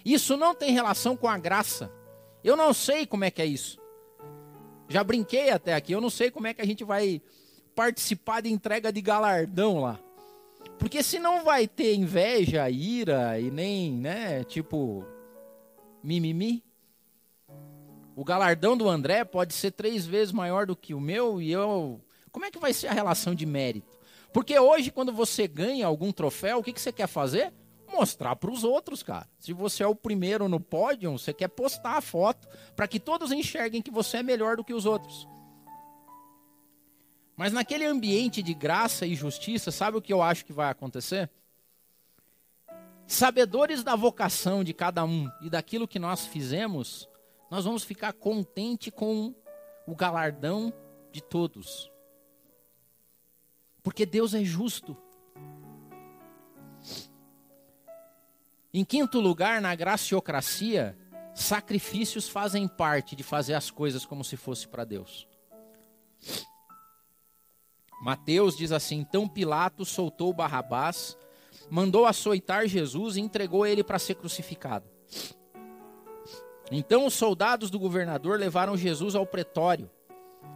Isso 0.05 0.37
não 0.37 0.55
tem 0.55 0.73
relação 0.73 1.17
com 1.17 1.29
a 1.29 1.38
graça. 1.38 1.90
Eu 2.43 2.57
não 2.57 2.75
sei 2.75 3.07
como 3.07 3.25
é 3.25 3.31
que 3.31 3.40
é 3.40 3.47
isso. 3.47 3.79
Já 4.88 5.03
brinquei 5.03 5.51
até 5.51 5.75
aqui, 5.75 5.93
eu 5.93 6.01
não 6.01 6.11
sei 6.11 6.31
como 6.31 6.47
é 6.47 6.53
que 6.53 6.61
a 6.61 6.67
gente 6.67 6.85
vai 6.85 7.23
participar 7.75 8.43
de 8.43 8.53
entrega 8.53 8.93
de 8.93 9.01
galardão 9.01 9.81
lá. 9.81 9.99
Porque 10.79 11.03
se 11.03 11.19
não 11.19 11.43
vai 11.43 11.67
ter 11.67 11.95
inveja, 11.95 12.69
ira 12.69 13.40
e 13.40 13.51
nem, 13.51 13.93
né, 13.93 14.45
tipo 14.45 15.05
mimimi. 16.03 16.62
O 18.14 18.25
galardão 18.25 18.77
do 18.77 18.88
André 18.88 19.25
pode 19.25 19.55
ser 19.55 19.73
três 19.73 20.07
vezes 20.07 20.33
maior 20.33 20.67
do 20.67 20.77
que 20.77 20.95
o 20.95 21.01
meu 21.01 21.40
e 21.40 21.51
eu. 21.51 22.01
Como 22.31 22.45
é 22.45 22.51
que 22.51 22.59
vai 22.59 22.73
ser 22.73 22.88
a 22.88 22.93
relação 22.93 23.35
de 23.35 23.47
mérito? 23.47 23.99
Porque 24.33 24.59
hoje, 24.59 24.90
quando 24.90 25.12
você 25.12 25.49
ganha 25.49 25.87
algum 25.87 26.12
troféu, 26.12 26.59
o 26.59 26.62
que, 26.62 26.73
que 26.73 26.81
você 26.81 26.93
quer 26.93 27.07
fazer? 27.07 27.53
Mostrar 27.94 28.37
para 28.37 28.50
os 28.50 28.64
outros, 28.64 29.02
cara. 29.02 29.28
Se 29.38 29.52
você 29.52 29.83
é 29.83 29.87
o 29.87 29.94
primeiro 29.94 30.48
no 30.48 30.59
pódio, 30.61 31.12
você 31.12 31.33
quer 31.33 31.48
postar 31.48 31.96
a 31.96 32.00
foto 32.00 32.48
para 32.74 32.88
que 32.88 32.98
todos 32.98 33.33
enxerguem 33.33 33.80
que 33.80 33.90
você 33.90 34.18
é 34.18 34.22
melhor 34.22 34.57
do 34.57 34.64
que 34.64 34.74
os 34.74 34.85
outros. 34.85 35.28
Mas 37.37 37.52
naquele 37.52 37.85
ambiente 37.85 38.42
de 38.42 38.54
graça 38.54 39.07
e 39.07 39.14
justiça, 39.14 39.70
sabe 39.70 39.96
o 39.96 40.02
que 40.02 40.12
eu 40.12 40.22
acho 40.22 40.44
que 40.44 40.52
vai 40.52 40.70
acontecer? 40.70 41.30
Sabedores 43.07 43.83
da 43.83 43.96
vocação 43.96 44.62
de 44.64 44.72
cada 44.72 45.04
um 45.04 45.28
e 45.42 45.50
daquilo 45.50 45.88
que 45.88 45.98
nós 45.98 46.26
fizemos, 46.26 47.09
nós 47.50 47.64
vamos 47.64 47.85
ficar 47.85 48.12
contente 48.12 48.90
com 48.90 49.35
o 49.87 49.94
galardão 49.94 50.72
de 51.12 51.22
todos. 51.22 51.90
Porque 53.83 54.07
Deus 54.07 54.33
é 54.33 54.42
justo. 54.42 54.96
Em 58.76 58.84
quinto 58.84 59.20
lugar, 59.20 59.60
na 59.60 59.72
graciocracia, 59.72 60.98
sacrifícios 61.32 62.28
fazem 62.28 62.66
parte 62.66 63.14
de 63.14 63.22
fazer 63.22 63.54
as 63.54 63.70
coisas 63.70 64.04
como 64.04 64.24
se 64.24 64.37
fosse 64.37 64.66
para 64.66 64.84
Deus. 64.84 65.28
Mateus 68.02 68.56
diz 68.56 68.72
assim: 68.72 68.96
Então 68.96 69.28
Pilatos 69.28 69.90
soltou 69.90 70.32
Barrabás, 70.32 71.16
mandou 71.70 72.04
açoitar 72.04 72.66
Jesus 72.66 73.16
e 73.16 73.20
entregou 73.20 73.64
ele 73.64 73.84
para 73.84 73.96
ser 73.96 74.16
crucificado. 74.16 74.90
Então 76.72 77.06
os 77.06 77.14
soldados 77.14 77.70
do 77.70 77.78
governador 77.78 78.40
levaram 78.40 78.76
Jesus 78.76 79.14
ao 79.14 79.24
pretório 79.24 79.88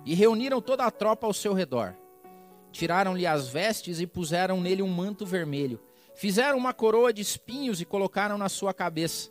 e 0.05 0.13
reuniram 0.13 0.61
toda 0.61 0.85
a 0.85 0.91
tropa 0.91 1.25
ao 1.25 1.33
seu 1.33 1.55
redor. 1.55 1.95
Tiraram-lhe 2.73 3.29
as 3.29 3.47
vestes 3.47 4.01
e 4.01 4.09
puseram 4.09 4.61
nele 4.61 4.83
um 4.83 4.89
manto 4.89 5.25
vermelho 5.25 5.81
Fizeram 6.19 6.59
uma 6.59 6.75
coroa 6.75 7.13
de 7.13 7.23
espinhos 7.23 7.81
e 7.81 7.85
colocaram 7.85 8.37
na 8.37 8.49
sua 8.49 8.75
cabeça. 8.75 9.31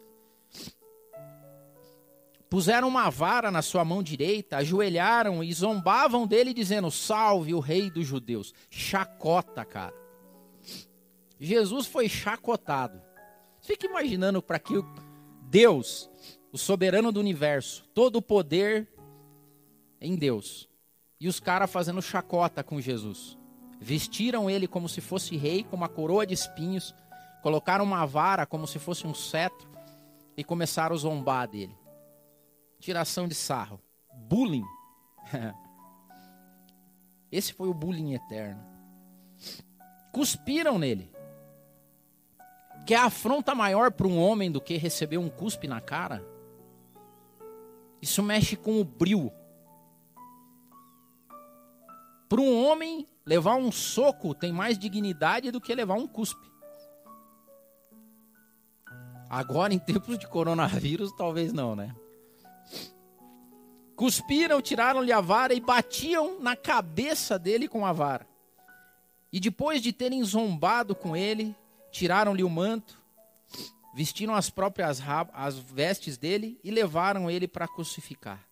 Puseram 2.49 2.87
uma 2.87 3.09
vara 3.09 3.51
na 3.51 3.61
sua 3.61 3.83
mão 3.83 4.01
direita, 4.01 4.55
ajoelharam 4.55 5.43
e 5.43 5.51
zombavam 5.51 6.25
dele, 6.25 6.53
dizendo: 6.53 6.89
Salve 6.89 7.53
o 7.53 7.59
rei 7.59 7.91
dos 7.91 8.07
judeus. 8.07 8.53
Chacota, 8.69 9.65
cara. 9.65 9.93
Jesus 11.37 11.87
foi 11.87 12.07
chacotado. 12.07 13.01
Fica 13.59 13.85
imaginando 13.85 14.41
para 14.41 14.57
que 14.57 14.75
Deus, 15.41 16.09
o 16.53 16.57
soberano 16.57 17.11
do 17.11 17.19
universo, 17.19 17.83
todo 17.93 18.15
o 18.15 18.21
poder 18.21 18.87
em 19.99 20.15
Deus. 20.15 20.69
E 21.19 21.27
os 21.27 21.37
caras 21.37 21.69
fazendo 21.69 22.01
chacota 22.01 22.63
com 22.63 22.79
Jesus. 22.79 23.37
Vestiram 23.79 24.49
ele 24.49 24.67
como 24.67 24.89
se 24.89 25.01
fosse 25.01 25.37
rei, 25.37 25.63
com 25.63 25.75
uma 25.75 25.87
coroa 25.89 26.25
de 26.25 26.33
espinhos, 26.33 26.95
colocaram 27.41 27.85
uma 27.85 28.05
vara 28.05 28.45
como 28.45 28.67
se 28.67 28.79
fosse 28.79 29.05
um 29.05 29.13
cetro 29.13 29.69
e 30.35 30.43
começaram 30.43 30.95
a 30.95 30.99
zombar 30.99 31.47
dele. 31.47 31.75
Tiração 32.79 33.27
de 33.27 33.35
sarro. 33.35 33.79
Bullying. 34.13 34.65
Esse 37.31 37.53
foi 37.53 37.67
o 37.67 37.73
bullying 37.73 38.13
eterno. 38.13 38.63
Cuspiram 40.11 40.79
nele. 40.79 41.11
Que 42.85 42.93
é 42.93 42.97
afronta 42.97 43.53
maior 43.53 43.91
para 43.91 44.07
um 44.07 44.17
homem 44.17 44.51
do 44.51 44.61
que 44.61 44.77
receber 44.77 45.17
um 45.17 45.29
cuspe 45.29 45.67
na 45.67 45.81
cara? 45.81 46.25
Isso 48.01 48.23
mexe 48.23 48.55
com 48.55 48.79
o 48.79 48.83
bril. 48.85 49.31
Para 52.29 52.41
um 52.41 52.65
homem, 52.65 53.07
levar 53.25 53.55
um 53.55 53.71
soco 53.71 54.33
tem 54.33 54.51
mais 54.51 54.77
dignidade 54.77 55.51
do 55.51 55.61
que 55.61 55.73
levar 55.73 55.95
um 55.95 56.07
cuspe. 56.07 56.47
Agora, 59.29 59.73
em 59.73 59.79
tempos 59.79 60.17
de 60.17 60.27
coronavírus, 60.27 61.11
talvez 61.17 61.51
não, 61.51 61.75
né? 61.75 61.93
Cuspiram, 63.95 64.61
tiraram-lhe 64.61 65.11
a 65.11 65.19
vara 65.19 65.53
e 65.53 65.59
batiam 65.59 66.39
na 66.39 66.55
cabeça 66.55 67.37
dele 67.37 67.67
com 67.67 67.85
a 67.85 67.91
vara. 67.91 68.27
E 69.31 69.39
depois 69.39 69.81
de 69.81 69.91
terem 69.91 70.23
zombado 70.23 70.95
com 70.95 71.15
ele, 71.15 71.55
tiraram-lhe 71.91 72.43
o 72.43 72.49
manto, 72.49 72.97
vestiram 73.95 74.35
as 74.35 74.49
próprias 74.49 75.01
as 75.33 75.57
vestes 75.57 76.17
dele 76.17 76.59
e 76.63 76.71
levaram 76.71 77.29
ele 77.29 77.47
para 77.47 77.67
crucificar. 77.67 78.46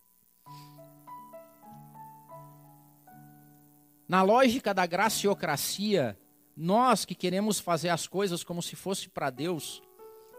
Na 4.07 4.21
lógica 4.21 4.73
da 4.73 4.85
graciocracia, 4.85 6.17
nós 6.55 7.05
que 7.05 7.15
queremos 7.15 7.59
fazer 7.59 7.89
as 7.89 8.07
coisas 8.07 8.43
como 8.43 8.61
se 8.61 8.75
fosse 8.75 9.09
para 9.09 9.29
Deus, 9.29 9.81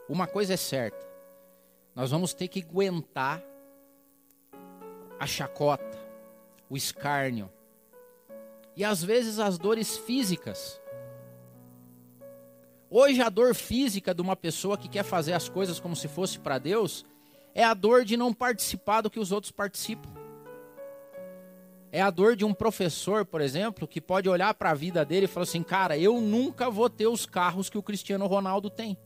uma 0.09 0.27
coisa 0.27 0.55
é 0.55 0.57
certa: 0.57 1.05
nós 1.95 2.11
vamos 2.11 2.33
ter 2.33 2.47
que 2.47 2.63
aguentar 2.63 3.43
a 5.19 5.27
chacota, 5.27 5.99
o 6.71 6.77
escárnio 6.77 7.51
e 8.77 8.85
às 8.85 9.03
vezes 9.03 9.39
as 9.39 9.59
dores 9.59 9.97
físicas. 9.97 10.81
Hoje 12.89 13.21
a 13.21 13.29
dor 13.29 13.55
física 13.55 14.15
de 14.15 14.23
uma 14.23 14.37
pessoa 14.37 14.79
que 14.79 14.89
quer 14.89 15.03
fazer 15.03 15.33
as 15.33 15.49
coisas 15.49 15.81
como 15.81 15.97
se 15.97 16.07
fosse 16.07 16.39
para 16.39 16.59
Deus 16.59 17.05
é 17.53 17.65
a 17.65 17.75
dor 17.75 18.05
de 18.05 18.17
não 18.17 18.33
participar 18.33 19.01
do 19.01 19.11
que 19.11 19.19
os 19.19 19.33
outros 19.33 19.51
participam. 19.51 20.16
É 21.97 22.03
a 22.03 22.11
dor 22.11 22.37
de 22.37 22.45
um 22.45 22.53
professor, 22.53 23.25
por 23.25 23.41
exemplo, 23.41 23.89
que 23.89 24.03
pode 24.03 24.29
olhar 24.29 24.53
para 24.53 24.71
a 24.71 24.75
vida 24.75 25.03
dele 25.03 25.25
e 25.25 25.29
falar 25.29 25.45
assim: 25.45 25.63
"Cara, 25.63 25.97
eu 25.97 26.21
nunca 26.21 26.69
vou 26.69 26.91
ter 26.91 27.07
os 27.07 27.25
carros 27.25 27.71
que 27.71 27.79
o 27.79 27.83
Cristiano 27.83 28.27
Ronaldo 28.27 28.69
tem" 28.69 28.99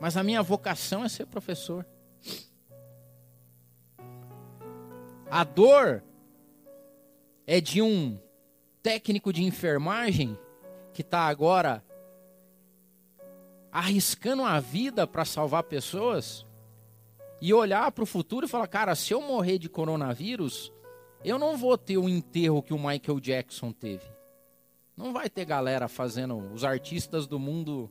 mas 0.00 0.16
a 0.16 0.22
minha 0.22 0.42
vocação 0.42 1.04
é 1.04 1.08
ser 1.08 1.26
professor. 1.26 1.84
A 5.30 5.44
dor 5.44 6.02
é 7.46 7.60
de 7.60 7.82
um 7.82 8.18
técnico 8.82 9.32
de 9.32 9.42
enfermagem 9.42 10.38
que 10.94 11.02
está 11.02 11.26
agora 11.26 11.84
arriscando 13.70 14.42
a 14.42 14.58
vida 14.58 15.06
para 15.06 15.24
salvar 15.24 15.64
pessoas 15.64 16.46
e 17.40 17.52
olhar 17.52 17.92
para 17.92 18.04
o 18.04 18.06
futuro 18.06 18.46
e 18.46 18.48
falar: 18.48 18.68
cara, 18.68 18.94
se 18.94 19.12
eu 19.12 19.20
morrer 19.20 19.58
de 19.58 19.68
coronavírus, 19.68 20.72
eu 21.24 21.38
não 21.38 21.56
vou 21.56 21.76
ter 21.76 21.98
o 21.98 22.08
enterro 22.08 22.62
que 22.62 22.72
o 22.72 22.78
Michael 22.78 23.20
Jackson 23.20 23.72
teve. 23.72 24.06
Não 24.96 25.12
vai 25.12 25.28
ter 25.28 25.44
galera 25.44 25.88
fazendo 25.88 26.36
os 26.52 26.64
artistas 26.64 27.26
do 27.26 27.38
mundo 27.38 27.90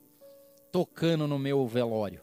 tocando 0.71 1.27
no 1.27 1.39
meu 1.39 1.65
velório. 1.67 2.21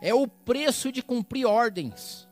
É 0.00 0.14
o 0.14 0.28
preço 0.28 0.92
de 0.92 1.02
cumprir 1.02 1.46
ordens. 1.46 2.28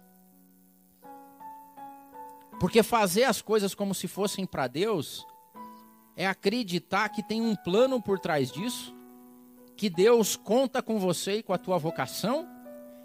Porque 2.58 2.82
fazer 2.82 3.24
as 3.24 3.42
coisas 3.42 3.74
como 3.74 3.94
se 3.94 4.08
fossem 4.08 4.46
para 4.46 4.66
Deus 4.66 5.26
é 6.16 6.26
acreditar 6.26 7.08
que 7.10 7.22
tem 7.22 7.42
um 7.42 7.54
plano 7.54 8.00
por 8.00 8.18
trás 8.18 8.50
disso, 8.50 8.94
que 9.76 9.90
Deus 9.90 10.36
conta 10.36 10.82
com 10.82 10.98
você 10.98 11.38
e 11.38 11.42
com 11.42 11.52
a 11.52 11.58
tua 11.58 11.76
vocação, 11.76 12.48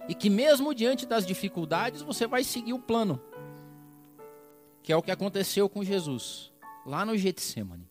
e 0.08 0.16
que 0.16 0.30
mesmo 0.30 0.74
diante 0.74 1.06
das 1.06 1.26
dificuldades 1.26 2.02
você 2.02 2.28
vai 2.28 2.44
seguir 2.44 2.74
o 2.74 2.80
plano. 2.80 3.22
Que 4.84 4.92
é 4.92 4.96
o 4.96 5.02
que 5.02 5.12
aconteceu 5.12 5.70
com 5.70 5.84
Jesus, 5.84 6.52
lá 6.86 7.06
no 7.06 7.18
Getsemane. 7.18 7.90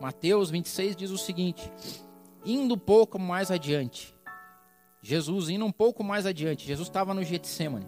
Mateus 0.00 0.50
26 0.50 0.96
diz 0.96 1.10
o 1.10 1.18
seguinte: 1.18 1.70
indo 2.44 2.74
um 2.74 2.78
pouco 2.78 3.18
mais 3.18 3.50
adiante, 3.50 4.14
Jesus 5.02 5.48
indo 5.48 5.64
um 5.64 5.72
pouco 5.72 6.02
mais 6.04 6.26
adiante, 6.26 6.66
Jesus 6.66 6.88
estava 6.88 7.14
no 7.14 7.22
Getsemane. 7.22 7.86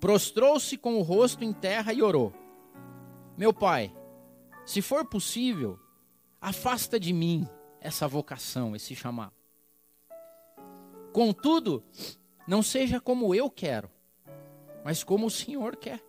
Prostrou-se 0.00 0.76
com 0.76 0.96
o 0.96 1.02
rosto 1.02 1.44
em 1.44 1.52
terra 1.52 1.92
e 1.92 2.02
orou: 2.02 2.32
Meu 3.36 3.52
pai, 3.52 3.92
se 4.64 4.80
for 4.80 5.04
possível, 5.04 5.78
afasta 6.40 7.00
de 7.00 7.12
mim 7.12 7.48
essa 7.80 8.06
vocação, 8.06 8.76
esse 8.76 8.94
chamado. 8.94 9.37
Contudo, 11.18 11.82
não 12.46 12.62
seja 12.62 13.00
como 13.00 13.34
eu 13.34 13.50
quero, 13.50 13.90
mas 14.84 15.02
como 15.02 15.26
o 15.26 15.30
Senhor 15.30 15.74
quer. 15.74 16.00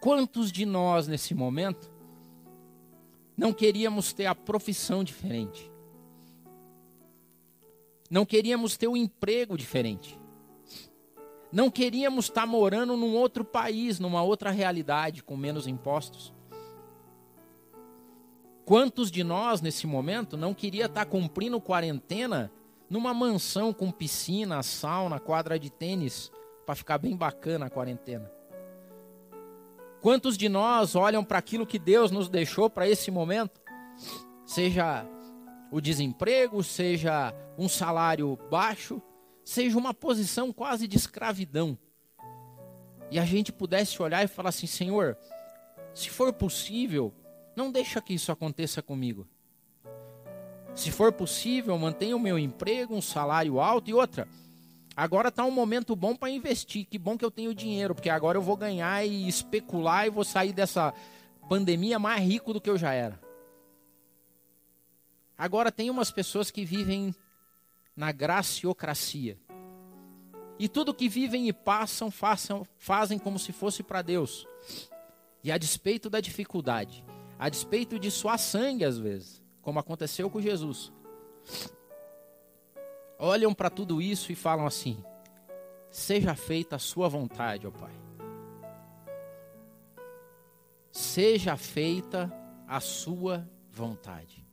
Quantos 0.00 0.50
de 0.50 0.64
nós 0.64 1.06
nesse 1.06 1.34
momento 1.34 1.92
não 3.36 3.52
queríamos 3.52 4.14
ter 4.14 4.24
a 4.24 4.34
profissão 4.34 5.04
diferente? 5.04 5.70
Não 8.10 8.24
queríamos 8.24 8.74
ter 8.78 8.86
o 8.86 8.92
um 8.92 8.96
emprego 8.96 9.54
diferente? 9.54 10.18
Não 11.52 11.70
queríamos 11.70 12.24
estar 12.24 12.46
morando 12.46 12.96
num 12.96 13.14
outro 13.14 13.44
país, 13.44 14.00
numa 14.00 14.22
outra 14.22 14.50
realidade, 14.50 15.22
com 15.22 15.36
menos 15.36 15.66
impostos? 15.66 16.32
Quantos 18.68 19.10
de 19.10 19.24
nós 19.24 19.62
nesse 19.62 19.86
momento 19.86 20.36
não 20.36 20.52
queria 20.52 20.84
estar 20.84 21.06
cumprindo 21.06 21.58
quarentena 21.58 22.52
numa 22.90 23.14
mansão 23.14 23.72
com 23.72 23.90
piscina, 23.90 24.62
sauna, 24.62 25.18
quadra 25.18 25.58
de 25.58 25.70
tênis, 25.70 26.30
para 26.66 26.74
ficar 26.74 26.98
bem 26.98 27.16
bacana 27.16 27.64
a 27.64 27.70
quarentena? 27.70 28.30
Quantos 30.02 30.36
de 30.36 30.50
nós 30.50 30.94
olham 30.94 31.24
para 31.24 31.38
aquilo 31.38 31.66
que 31.66 31.78
Deus 31.78 32.10
nos 32.10 32.28
deixou 32.28 32.68
para 32.68 32.86
esse 32.86 33.10
momento? 33.10 33.58
Seja 34.44 35.06
o 35.72 35.80
desemprego, 35.80 36.62
seja 36.62 37.34
um 37.56 37.70
salário 37.70 38.38
baixo, 38.50 39.00
seja 39.42 39.78
uma 39.78 39.94
posição 39.94 40.52
quase 40.52 40.86
de 40.86 40.98
escravidão. 40.98 41.78
E 43.10 43.18
a 43.18 43.24
gente 43.24 43.50
pudesse 43.50 44.02
olhar 44.02 44.22
e 44.22 44.28
falar 44.28 44.50
assim: 44.50 44.66
Senhor, 44.66 45.16
se 45.94 46.10
for 46.10 46.34
possível, 46.34 47.14
não 47.58 47.70
deixa 47.70 48.00
que 48.00 48.14
isso 48.14 48.32
aconteça 48.32 48.80
comigo. 48.80 49.26
Se 50.74 50.90
for 50.90 51.12
possível, 51.12 51.76
mantenha 51.76 52.16
o 52.16 52.20
meu 52.20 52.38
emprego, 52.38 52.94
um 52.94 53.02
salário 53.02 53.60
alto 53.60 53.90
e 53.90 53.94
outra 53.94 54.26
Agora 54.98 55.28
está 55.28 55.44
um 55.44 55.52
momento 55.52 55.94
bom 55.94 56.16
para 56.16 56.28
investir. 56.28 56.84
Que 56.84 56.98
bom 56.98 57.16
que 57.16 57.24
eu 57.24 57.30
tenho 57.30 57.54
dinheiro, 57.54 57.94
porque 57.94 58.10
agora 58.10 58.36
eu 58.36 58.42
vou 58.42 58.56
ganhar 58.56 59.06
e 59.06 59.28
especular 59.28 60.08
e 60.08 60.10
vou 60.10 60.24
sair 60.24 60.52
dessa 60.52 60.92
pandemia 61.48 62.00
mais 62.00 62.20
rico 62.20 62.52
do 62.52 62.60
que 62.60 62.68
eu 62.68 62.76
já 62.76 62.92
era. 62.92 63.16
Agora 65.38 65.70
tem 65.70 65.88
umas 65.88 66.10
pessoas 66.10 66.50
que 66.50 66.64
vivem 66.64 67.14
na 67.94 68.10
graciocracia. 68.10 69.38
E 70.58 70.68
tudo 70.68 70.92
que 70.92 71.08
vivem 71.08 71.46
e 71.46 71.52
passam, 71.52 72.10
façam, 72.10 72.66
fazem 72.76 73.20
como 73.20 73.38
se 73.38 73.52
fosse 73.52 73.84
para 73.84 74.02
Deus. 74.02 74.48
E 75.44 75.52
a 75.52 75.58
despeito 75.58 76.10
da 76.10 76.20
dificuldade, 76.20 77.04
a 77.38 77.48
despeito 77.48 77.98
de 77.98 78.10
suar 78.10 78.38
sangue 78.38 78.84
às 78.84 78.98
vezes, 78.98 79.42
como 79.62 79.78
aconteceu 79.78 80.28
com 80.28 80.40
Jesus 80.40 80.92
olham 83.18 83.52
para 83.52 83.68
tudo 83.68 84.00
isso 84.00 84.30
e 84.30 84.34
falam 84.34 84.66
assim: 84.66 85.02
Seja 85.90 86.34
feita 86.34 86.76
a 86.76 86.78
sua 86.78 87.08
vontade, 87.08 87.66
ó 87.66 87.70
Pai. 87.70 87.92
Seja 90.92 91.56
feita 91.56 92.32
a 92.66 92.80
sua 92.80 93.48
vontade. 93.70 94.46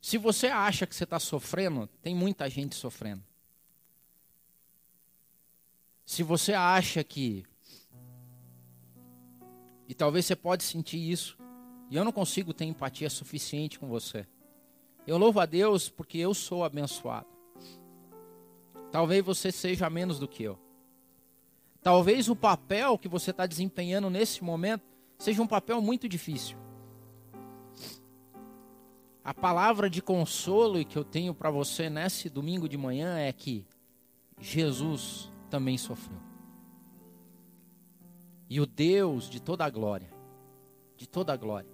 Se 0.00 0.18
você 0.18 0.48
acha 0.48 0.86
que 0.86 0.94
você 0.94 1.04
está 1.04 1.18
sofrendo, 1.18 1.86
tem 2.02 2.14
muita 2.14 2.48
gente 2.50 2.74
sofrendo. 2.74 3.24
Se 6.12 6.22
você 6.22 6.52
acha 6.52 7.02
que 7.02 7.42
E 9.88 9.94
talvez 9.94 10.26
você 10.26 10.36
pode 10.36 10.62
sentir 10.62 10.98
isso. 10.98 11.38
E 11.90 11.96
eu 11.96 12.04
não 12.04 12.12
consigo 12.12 12.52
ter 12.52 12.66
empatia 12.66 13.08
suficiente 13.08 13.78
com 13.78 13.88
você. 13.88 14.26
Eu 15.06 15.16
louvo 15.16 15.40
a 15.40 15.46
Deus 15.46 15.88
porque 15.88 16.18
eu 16.18 16.34
sou 16.34 16.64
abençoado. 16.64 17.28
Talvez 18.90 19.24
você 19.24 19.50
seja 19.50 19.88
menos 19.88 20.18
do 20.18 20.28
que 20.28 20.42
eu. 20.42 20.58
Talvez 21.80 22.28
o 22.28 22.36
papel 22.36 22.98
que 22.98 23.08
você 23.08 23.30
está 23.30 23.46
desempenhando 23.46 24.10
nesse 24.10 24.44
momento 24.44 24.84
seja 25.18 25.40
um 25.40 25.46
papel 25.46 25.80
muito 25.80 26.06
difícil. 26.06 26.58
A 29.24 29.32
palavra 29.32 29.88
de 29.88 30.02
consolo 30.02 30.84
que 30.84 30.98
eu 30.98 31.04
tenho 31.04 31.32
para 31.32 31.50
você 31.50 31.88
nesse 31.88 32.28
domingo 32.28 32.68
de 32.68 32.76
manhã 32.76 33.16
é 33.16 33.32
que 33.32 33.66
Jesus 34.38 35.31
também 35.52 35.76
sofreu. 35.76 36.18
E 38.48 38.58
o 38.58 38.64
Deus 38.64 39.28
de 39.28 39.38
toda 39.38 39.66
a 39.66 39.68
glória, 39.68 40.10
de 40.96 41.06
toda 41.06 41.30
a 41.30 41.36
glória, 41.36 41.68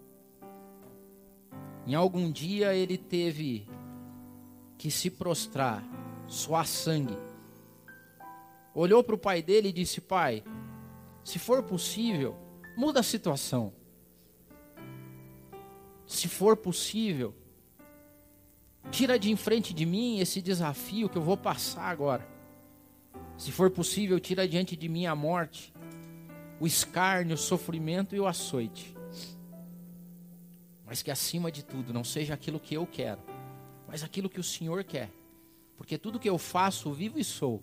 em 1.86 1.94
algum 1.94 2.28
dia 2.28 2.74
ele 2.74 2.98
teve 2.98 3.68
que 4.76 4.90
se 4.90 5.08
prostrar, 5.08 5.84
suar 6.26 6.66
sangue. 6.66 7.16
Olhou 8.74 9.04
para 9.04 9.14
o 9.14 9.18
pai 9.18 9.42
dele 9.42 9.68
e 9.68 9.72
disse: 9.72 10.00
Pai, 10.00 10.42
se 11.22 11.38
for 11.38 11.62
possível, 11.62 12.36
muda 12.76 12.98
a 12.98 13.04
situação. 13.04 13.72
Se 16.04 16.26
for 16.26 16.56
possível, 16.56 17.32
tira 18.90 19.16
de 19.20 19.30
em 19.30 19.36
frente 19.36 19.72
de 19.72 19.86
mim 19.86 20.18
esse 20.18 20.42
desafio 20.42 21.08
que 21.08 21.16
eu 21.16 21.22
vou 21.22 21.36
passar 21.36 21.84
agora. 21.84 22.37
Se 23.38 23.50
for 23.50 23.70
possível, 23.70 24.20
tira 24.20 24.46
diante 24.46 24.76
de 24.76 24.88
mim 24.88 25.06
a 25.06 25.14
morte, 25.14 25.72
o 26.60 26.66
escárnio, 26.66 27.36
o 27.36 27.38
sofrimento 27.38 28.14
e 28.14 28.20
o 28.20 28.26
açoite 28.26 28.98
mas 30.88 31.02
que 31.02 31.10
acima 31.10 31.52
de 31.52 31.62
tudo 31.62 31.92
não 31.92 32.02
seja 32.02 32.32
aquilo 32.32 32.58
que 32.58 32.74
eu 32.74 32.86
quero, 32.86 33.20
mas 33.86 34.02
aquilo 34.02 34.30
que 34.30 34.40
o 34.40 34.44
Senhor 34.44 34.82
quer. 34.82 35.10
Porque 35.76 35.98
tudo 35.98 36.18
que 36.18 36.28
eu 36.28 36.38
faço, 36.38 36.90
vivo 36.92 37.18
e 37.18 37.24
sou, 37.24 37.62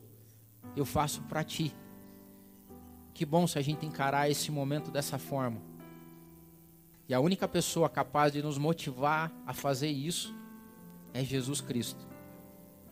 eu 0.75 0.85
faço 0.85 1.23
para 1.23 1.43
ti. 1.43 1.73
Que 3.15 3.25
bom 3.25 3.47
se 3.47 3.57
a 3.57 3.63
gente 3.63 3.83
encarar 3.83 4.29
esse 4.29 4.51
momento 4.51 4.91
dessa 4.91 5.17
forma. 5.17 5.59
E 7.09 7.15
a 7.15 7.19
única 7.19 7.47
pessoa 7.47 7.89
capaz 7.89 8.31
de 8.31 8.43
nos 8.43 8.59
motivar 8.59 9.31
a 9.45 9.53
fazer 9.53 9.89
isso 9.89 10.33
é 11.11 11.23
Jesus 11.23 11.61
Cristo. 11.61 12.07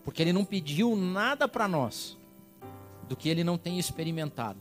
Porque 0.03 0.23
ele 0.23 0.33
não 0.33 0.43
pediu 0.43 0.95
nada 0.95 1.47
para 1.47 1.67
nós 1.67 2.17
do 3.13 3.15
que 3.15 3.29
ele 3.29 3.43
não 3.43 3.59
tenha 3.59 3.79
experimentado. 3.79 4.59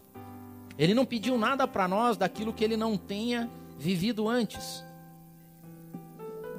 Ele 0.78 0.92
não 0.92 1.06
pediu 1.06 1.38
nada 1.38 1.66
para 1.66 1.88
nós 1.88 2.18
daquilo 2.18 2.52
que 2.52 2.62
ele 2.62 2.76
não 2.76 2.98
tenha 2.98 3.48
vivido 3.78 4.28
antes. 4.28 4.84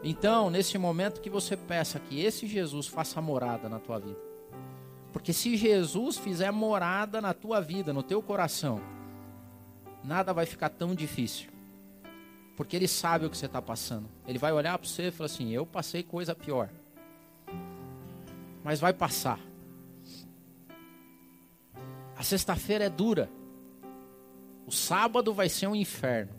Então, 0.03 0.49
nesse 0.49 0.75
momento 0.79 1.21
que 1.21 1.29
você 1.29 1.55
peça 1.55 1.99
que 1.99 2.19
esse 2.19 2.47
Jesus 2.47 2.87
faça 2.87 3.21
morada 3.21 3.69
na 3.69 3.77
tua 3.77 3.99
vida. 3.99 4.17
Porque 5.11 5.31
se 5.31 5.55
Jesus 5.55 6.17
fizer 6.17 6.49
morada 6.49 7.21
na 7.21 7.31
tua 7.31 7.61
vida, 7.61 7.93
no 7.93 8.01
teu 8.01 8.23
coração, 8.23 8.81
nada 10.03 10.33
vai 10.33 10.47
ficar 10.47 10.69
tão 10.69 10.95
difícil. 10.95 11.51
Porque 12.57 12.75
ele 12.75 12.87
sabe 12.87 13.27
o 13.27 13.29
que 13.29 13.37
você 13.37 13.45
está 13.45 13.61
passando. 13.61 14.09
Ele 14.27 14.39
vai 14.39 14.51
olhar 14.51 14.79
para 14.79 14.87
você 14.87 15.09
e 15.09 15.11
falar 15.11 15.27
assim: 15.27 15.51
Eu 15.51 15.63
passei 15.63 16.01
coisa 16.01 16.33
pior. 16.33 16.69
Mas 18.63 18.79
vai 18.79 18.93
passar. 18.93 19.39
A 22.23 22.25
sexta-feira 22.25 22.85
é 22.85 22.89
dura. 22.89 23.29
O 24.65 24.71
sábado 24.71 25.33
vai 25.33 25.49
ser 25.49 25.67
um 25.67 25.75
inferno. 25.75 26.31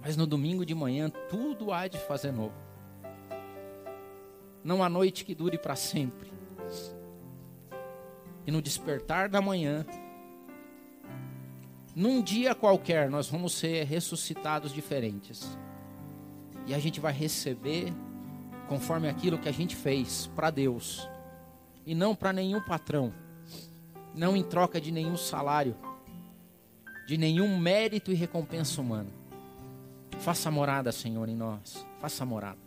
Mas 0.00 0.16
no 0.16 0.26
domingo 0.26 0.66
de 0.66 0.74
manhã 0.74 1.08
tudo 1.30 1.72
há 1.72 1.86
de 1.86 1.98
fazer 1.98 2.32
novo. 2.32 2.56
Não 4.64 4.82
há 4.82 4.88
noite 4.88 5.24
que 5.24 5.36
dure 5.36 5.56
para 5.56 5.76
sempre. 5.76 6.32
E 8.44 8.50
no 8.50 8.60
despertar 8.60 9.28
da 9.28 9.40
manhã, 9.40 9.86
num 11.94 12.20
dia 12.20 12.56
qualquer, 12.56 13.08
nós 13.08 13.28
vamos 13.28 13.52
ser 13.52 13.84
ressuscitados 13.84 14.72
diferentes. 14.72 15.56
E 16.66 16.74
a 16.74 16.78
gente 16.80 16.98
vai 16.98 17.12
receber 17.12 17.94
conforme 18.66 19.08
aquilo 19.08 19.38
que 19.38 19.48
a 19.48 19.52
gente 19.52 19.76
fez 19.76 20.28
para 20.34 20.50
Deus 20.50 21.08
e 21.86 21.94
não 21.94 22.16
para 22.16 22.32
nenhum 22.32 22.60
patrão, 22.60 23.14
não 24.14 24.36
em 24.36 24.42
troca 24.42 24.80
de 24.80 24.90
nenhum 24.90 25.16
salário, 25.16 25.76
de 27.06 27.18
nenhum 27.18 27.58
mérito 27.58 28.10
e 28.10 28.14
recompensa 28.14 28.80
humana. 28.80 29.10
Faça 30.18 30.50
morada, 30.50 30.90
Senhor, 30.90 31.28
em 31.28 31.36
nós. 31.36 31.86
Faça 32.00 32.24
morada. 32.24 32.56